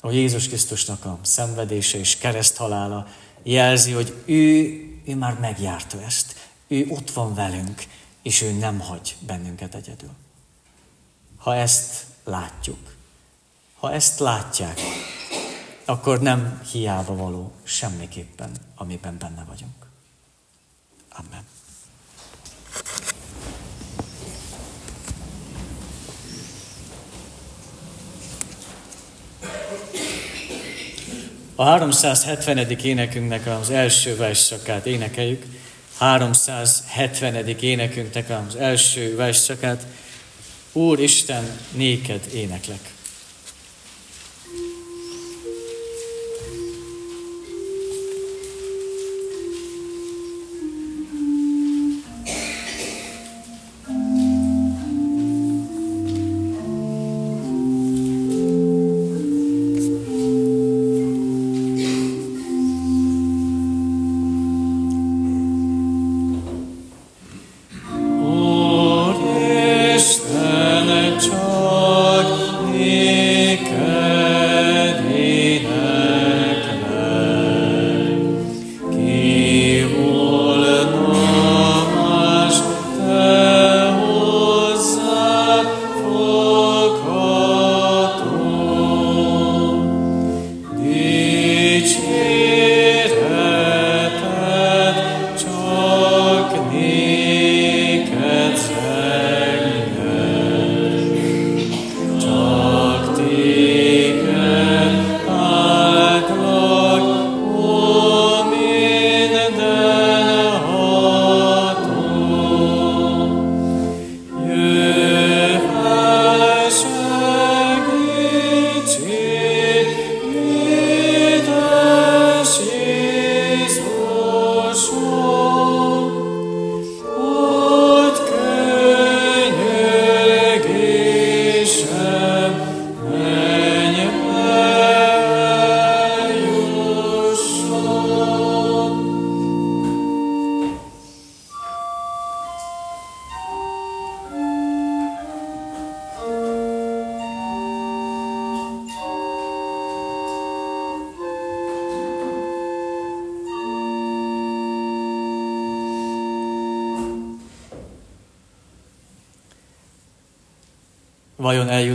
A 0.00 0.10
Jézus 0.10 0.48
Krisztusnak 0.48 1.04
a 1.04 1.18
szenvedése 1.22 1.98
és 1.98 2.16
kereszthalála 2.16 3.06
jelzi, 3.42 3.92
hogy 3.92 4.14
ő, 4.24 4.66
ő 5.06 5.16
már 5.16 5.38
megjárta 5.38 6.02
ezt. 6.02 6.50
Ő 6.66 6.86
ott 6.88 7.10
van 7.10 7.34
velünk, 7.34 7.84
és 8.22 8.42
ő 8.42 8.52
nem 8.52 8.80
hagy 8.80 9.16
bennünket 9.26 9.74
egyedül. 9.74 10.10
Ha 11.36 11.56
ezt 11.56 12.04
látjuk, 12.24 12.96
ha 13.78 13.92
ezt 13.92 14.18
látják, 14.18 14.80
akkor 15.92 16.20
nem 16.20 16.60
hiába 16.72 17.16
való 17.16 17.52
semmiképpen, 17.62 18.50
amiben 18.74 19.18
benne 19.18 19.44
vagyunk. 19.48 19.86
Amen. 21.12 21.44
A 31.54 31.64
370. 31.64 32.58
énekünknek 32.58 33.46
az 33.46 33.70
első 33.70 34.16
versszakát 34.16 34.86
énekeljük. 34.86 35.44
370. 35.98 37.46
énekünknek 37.46 38.30
az 38.30 38.56
első 38.56 39.16
versszakát. 39.16 39.86
Úr 40.72 41.00
Isten, 41.00 41.58
néked 41.72 42.26
éneklek. 42.34 42.92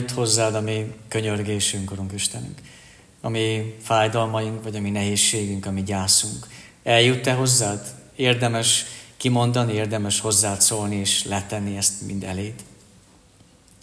Eljut 0.08 0.28
hozzád 0.28 0.56
a 0.56 0.62
mi 0.62 0.94
könyörgésünk, 1.08 1.92
Urunk 1.92 2.12
Istenünk, 2.14 2.58
a 3.22 3.30
mi 3.30 3.76
fájdalmaink, 3.84 4.64
vagy 4.64 4.76
a 4.76 4.82
mi 4.82 4.90
nehézségünk, 4.90 5.66
a 5.66 5.72
mi 5.72 5.84
gyászunk. 5.84 6.48
Eljut-e 6.84 7.34
hozzád? 7.34 7.80
Érdemes 8.16 8.86
kimondani, 9.18 9.74
érdemes 9.74 10.20
hozzád 10.20 10.62
szólni, 10.62 10.96
és 10.96 11.26
letenni 11.26 11.78
ezt 11.78 12.02
mind 12.02 12.24
eléd. 12.24 12.54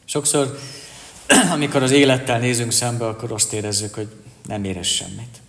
Sokszor, 0.05 0.59
amikor 1.57 1.83
az 1.83 1.91
élettel 1.91 2.39
nézünk 2.39 2.73
szembe, 2.73 3.07
akkor 3.07 3.33
azt 3.33 3.53
érezzük, 3.53 3.95
hogy 3.95 4.09
nem 4.47 4.65
érez 4.65 4.87
semmit. 4.87 5.41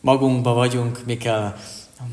Magunkba 0.00 0.52
vagyunk, 0.52 1.04
mi 1.04 1.16
kell 1.16 1.56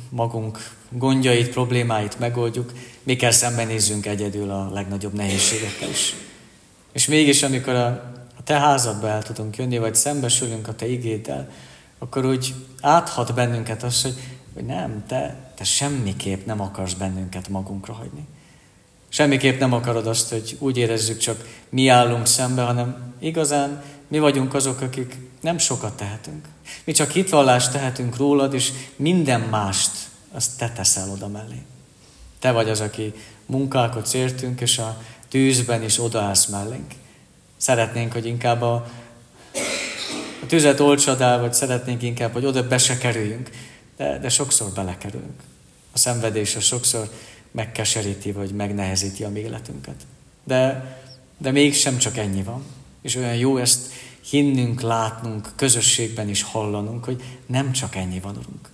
magunk 0.09 0.75
gondjait, 0.89 1.49
problémáit 1.49 2.19
megoldjuk, 2.19 2.71
mi 3.03 3.15
kell 3.15 3.31
szembenézzünk 3.31 4.05
egyedül 4.05 4.51
a 4.51 4.69
legnagyobb 4.73 5.13
nehézségekkel 5.13 5.89
is. 5.89 6.13
És 6.91 7.07
mégis, 7.07 7.43
amikor 7.43 7.73
a, 7.73 7.87
a 8.37 8.43
te 8.43 8.59
házadba 8.59 9.07
el 9.07 9.23
tudunk 9.23 9.57
jönni, 9.57 9.77
vagy 9.77 9.95
szembesülünk 9.95 10.67
a 10.67 10.75
te 10.75 10.87
igéddel, 10.87 11.49
akkor 11.99 12.25
úgy 12.25 12.53
áthat 12.81 13.33
bennünket 13.33 13.83
az, 13.83 14.01
hogy, 14.01 14.15
hogy 14.53 14.65
nem, 14.65 15.03
te, 15.07 15.51
te 15.55 15.63
semmiképp 15.63 16.45
nem 16.45 16.61
akarsz 16.61 16.93
bennünket 16.93 17.49
magunkra 17.49 17.93
hagyni. 17.93 18.27
Semmiképp 19.09 19.59
nem 19.59 19.73
akarod 19.73 20.07
azt, 20.07 20.29
hogy 20.29 20.57
úgy 20.59 20.77
érezzük, 20.77 21.17
csak 21.17 21.63
mi 21.69 21.87
állunk 21.87 22.25
szembe, 22.25 22.61
hanem 22.61 23.13
igazán 23.19 23.83
mi 24.07 24.19
vagyunk 24.19 24.53
azok, 24.53 24.81
akik 24.81 25.17
nem 25.41 25.57
sokat 25.57 25.93
tehetünk. 25.93 26.45
Mi 26.83 26.91
csak 26.91 27.11
hitvallást 27.11 27.71
tehetünk 27.71 28.17
rólad, 28.17 28.53
és 28.53 28.71
minden 28.95 29.41
mást 29.41 29.91
azt 30.31 30.57
te 30.57 30.69
teszel 30.69 31.09
oda 31.09 31.27
mellé. 31.27 31.61
Te 32.39 32.51
vagy 32.51 32.69
az, 32.69 32.79
aki 32.79 33.13
munkálkodsz 33.45 34.13
értünk, 34.13 34.61
és 34.61 34.77
a 34.77 35.01
tűzben 35.31 35.83
is 35.83 35.99
odaállsz 35.99 36.45
mellénk. 36.45 36.91
Szeretnénk, 37.57 38.11
hogy 38.11 38.25
inkább 38.25 38.61
a, 38.61 38.73
a 40.41 40.45
tüzet 40.47 40.79
olcsad 40.79 41.21
el, 41.21 41.39
vagy 41.39 41.53
szeretnénk 41.53 42.01
inkább, 42.01 42.33
hogy 42.33 42.45
oda 42.45 42.67
be 42.67 42.77
se 42.77 42.97
kerüljünk, 42.97 43.49
de, 43.97 44.19
de 44.19 44.29
sokszor 44.29 44.69
belekerülünk. 44.71 45.41
A 45.91 45.97
szenvedés 45.97 46.55
a 46.55 46.59
sokszor 46.59 47.09
megkeseríti, 47.51 48.31
vagy 48.31 48.51
megnehezíti 48.51 49.23
a 49.23 49.29
mi 49.29 49.39
életünket. 49.39 49.95
De, 50.43 50.95
de 51.37 51.51
mégsem 51.51 51.97
csak 51.97 52.17
ennyi 52.17 52.43
van. 52.43 52.63
És 53.01 53.15
olyan 53.15 53.35
jó 53.35 53.57
ezt 53.57 53.91
hinnünk, 54.29 54.81
látnunk, 54.81 55.49
közösségben 55.55 56.29
is 56.29 56.41
hallanunk, 56.41 57.03
hogy 57.03 57.23
nem 57.45 57.71
csak 57.71 57.95
ennyi 57.95 58.19
van, 58.19 58.31
Urunk, 58.31 58.69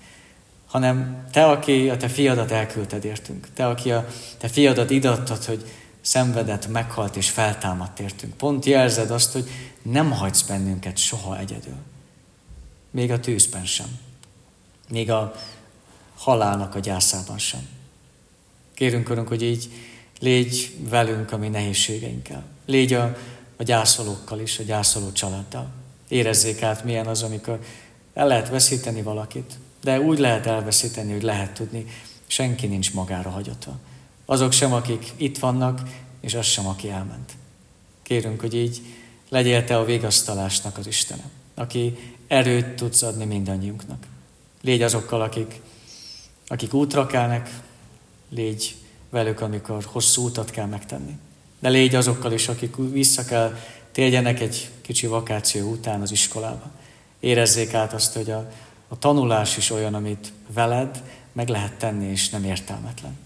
hanem 0.67 1.28
Te, 1.32 1.46
aki 1.46 1.89
a 1.89 1.98
Te 1.98 2.08
fiadat 2.08 2.52
elküldted 2.52 3.06
értünk, 3.06 3.48
Te, 3.54 3.67
aki 3.67 3.91
a 3.91 4.08
Te 4.38 4.48
fiadat 4.48 4.89
idattad, 4.89 5.46
hogy 5.46 5.65
szenvedett, 6.08 6.67
meghalt 6.67 7.15
és 7.15 7.30
feltámadt 7.30 8.00
értünk. 8.00 8.34
Pont 8.34 8.65
jelzed 8.65 9.12
azt, 9.12 9.32
hogy 9.32 9.50
nem 9.82 10.12
hagysz 10.12 10.41
bennünket 10.41 10.98
soha 10.98 11.38
egyedül. 11.38 11.78
Még 12.91 13.12
a 13.12 13.20
tűzben 13.20 13.65
sem. 13.65 14.00
Még 14.89 15.12
a 15.12 15.34
halálnak 16.15 16.76
a 16.76 16.80
gyászában 16.80 17.38
sem. 17.38 17.67
Kérünk, 18.74 19.10
Urunk, 19.10 19.28
hogy 19.28 19.41
így 19.41 19.70
légy 20.20 20.76
velünk 20.89 21.32
a 21.32 21.38
mi 21.38 21.48
nehézségeinkkel. 21.48 22.43
Légy 22.65 22.93
a, 22.93 23.17
a 23.58 23.63
gyászolókkal 23.63 24.39
is, 24.39 24.60
a 24.60 24.63
gyászoló 24.63 25.12
családdal. 25.12 25.67
Érezzék 26.08 26.62
át, 26.62 26.84
milyen 26.84 27.08
az, 27.08 27.24
amikor 27.24 27.60
el 28.13 28.28
lehet 28.28 28.50
veszíteni 28.50 29.02
valakit, 29.02 29.54
de 29.84 30.00
úgy 30.00 30.20
lehet 30.20 30.46
elveszíteni, 30.46 31.12
hogy 31.12 31.24
lehet 31.24 31.52
tudni, 31.52 31.86
senki 32.28 32.67
nincs 32.67 32.93
magára 32.93 33.30
hagyatva. 33.30 33.80
Azok 34.30 34.52
sem, 34.52 34.74
akik 34.74 35.13
itt 35.16 35.38
vannak, 35.38 35.82
és 36.20 36.34
az 36.34 36.46
sem, 36.46 36.68
aki 36.68 36.90
elment. 36.90 37.32
Kérünk, 38.04 38.40
hogy 38.40 38.56
így 38.56 38.82
legyél 39.30 39.63
te 39.63 39.78
a 39.78 39.86
végasztalásnak 39.86 40.78
az 40.78 40.88
Istenem, 40.88 41.30
aki 41.56 41.98
erőt 42.28 42.76
tudsz 42.76 43.02
adni 43.02 43.26
mindannyiunknak. 43.26 44.06
Légy 44.62 44.82
azokkal, 44.82 45.22
akik, 45.22 45.62
akik 46.48 46.74
útra 46.74 47.06
kelnek, 47.06 47.60
légy 48.30 48.76
velük, 49.10 49.42
amikor 49.42 49.84
hosszú 49.84 50.26
utat 50.26 50.50
kell 50.50 50.66
megtenni. 50.66 51.18
De 51.60 51.70
légy 51.70 51.96
azokkal 51.96 52.32
is, 52.32 52.48
akik 52.48 52.76
vissza 52.76 53.26
kell 53.26 53.58
térjenek 53.92 54.40
egy 54.40 54.70
kicsi 54.82 55.08
vakáció 55.08 55.72
után 55.72 56.02
az 56.02 56.12
iskolába. 56.12 56.72
Érezzék 57.20 57.74
át 57.74 57.94
azt, 57.94 58.13
hogy 58.13 58.32
a, 58.32 58.52
a 58.88 59.00
tanulás 59.00 59.58
is 59.58 59.72
olyan, 59.72 59.94
amit 59.94 60.32
veled 60.54 61.04
meg 61.32 61.50
lehet 61.50 61.74
tenni, 61.74 62.06
és 62.06 62.30
nem 62.30 62.44
értelmetlen. 62.44 63.26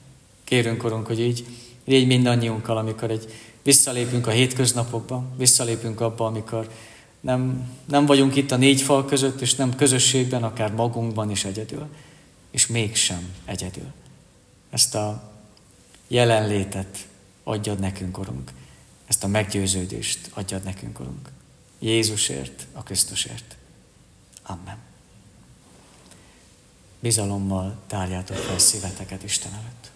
Kérünk, 0.51 0.83
Urunk, 0.83 1.07
hogy 1.07 1.19
így 1.19 1.45
légy 1.85 2.07
mindannyiunkkal, 2.07 2.77
amikor 2.77 3.11
egy 3.11 3.33
visszalépünk 3.63 4.27
a 4.27 4.31
hétköznapokba, 4.31 5.23
visszalépünk 5.37 6.01
abba, 6.01 6.25
amikor 6.25 6.71
nem, 7.19 7.71
nem 7.85 8.05
vagyunk 8.05 8.35
itt 8.35 8.51
a 8.51 8.55
négy 8.55 8.81
fal 8.81 9.05
között, 9.05 9.41
és 9.41 9.55
nem 9.55 9.75
közösségben, 9.75 10.43
akár 10.43 10.73
magunkban 10.73 11.31
is 11.31 11.45
egyedül, 11.45 11.87
és 12.49 12.67
mégsem 12.67 13.33
egyedül. 13.45 13.91
Ezt 14.69 14.95
a 14.95 15.31
jelenlétet 16.07 17.07
adjad 17.43 17.79
nekünk, 17.79 18.17
Urunk. 18.17 18.51
Ezt 19.07 19.23
a 19.23 19.27
meggyőződést 19.27 20.29
adjad 20.33 20.63
nekünk, 20.63 20.99
Urunk. 20.99 21.29
Jézusért, 21.79 22.67
a 22.73 22.83
Krisztusért. 22.83 23.55
Amen. 24.43 24.77
Bizalommal 26.99 27.77
tárjátok 27.87 28.37
fel 28.37 28.59
szíveteket 28.59 29.23
Isten 29.23 29.53
előtt. 29.53 29.90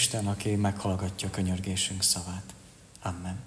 Isten, 0.00 0.26
aki 0.26 0.54
meghallgatja 0.54 1.30
könyörgésünk 1.30 2.02
szavát. 2.02 2.54
Amen. 3.02 3.38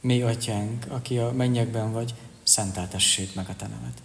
Mi, 0.00 0.22
atyánk, 0.22 0.86
aki 0.88 1.18
a 1.18 1.32
mennyekben 1.32 1.92
vagy, 1.92 2.14
szenteltessék 2.42 3.34
meg 3.34 3.48
a 3.48 3.56
te 3.56 3.66
nevet. 3.66 4.02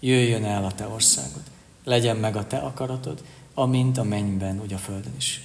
Jöjjön 0.00 0.44
el 0.44 0.64
a 0.64 0.72
te 0.72 0.86
országod, 0.86 1.42
legyen 1.84 2.16
meg 2.16 2.36
a 2.36 2.46
te 2.46 2.56
akaratod, 2.56 3.24
amint 3.54 3.98
a 3.98 4.02
mennyben, 4.02 4.60
úgy 4.60 4.72
a 4.72 4.78
földön 4.78 5.14
is. 5.16 5.42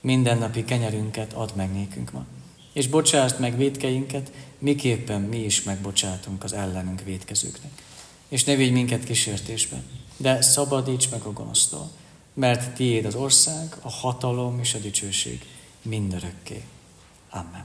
Minden 0.00 0.38
napi 0.38 0.64
kenyerünket 0.64 1.32
add 1.32 1.50
meg 1.54 1.72
nékünk 1.72 2.12
ma, 2.12 2.24
és 2.72 2.88
bocsásd 2.88 3.40
meg 3.40 3.56
védkeinket, 3.56 4.32
miképpen 4.58 5.20
mi 5.20 5.38
is 5.38 5.62
megbocsátunk 5.62 6.44
az 6.44 6.52
ellenünk 6.52 7.02
védkezőknek. 7.02 7.82
És 8.28 8.44
ne 8.44 8.54
vigy 8.54 8.72
minket 8.72 9.04
kísértésbe, 9.04 9.82
de 10.16 10.40
szabadíts 10.40 11.10
meg 11.10 11.22
a 11.22 11.32
gonosztól, 11.32 11.90
mert 12.34 12.74
tiéd 12.74 13.04
az 13.04 13.14
ország, 13.14 13.76
a 13.80 13.90
hatalom 13.90 14.58
és 14.58 14.74
a 14.74 14.78
dicsőség 14.78 15.46
mindörökké. 15.82 16.64
Amen. 17.30 17.64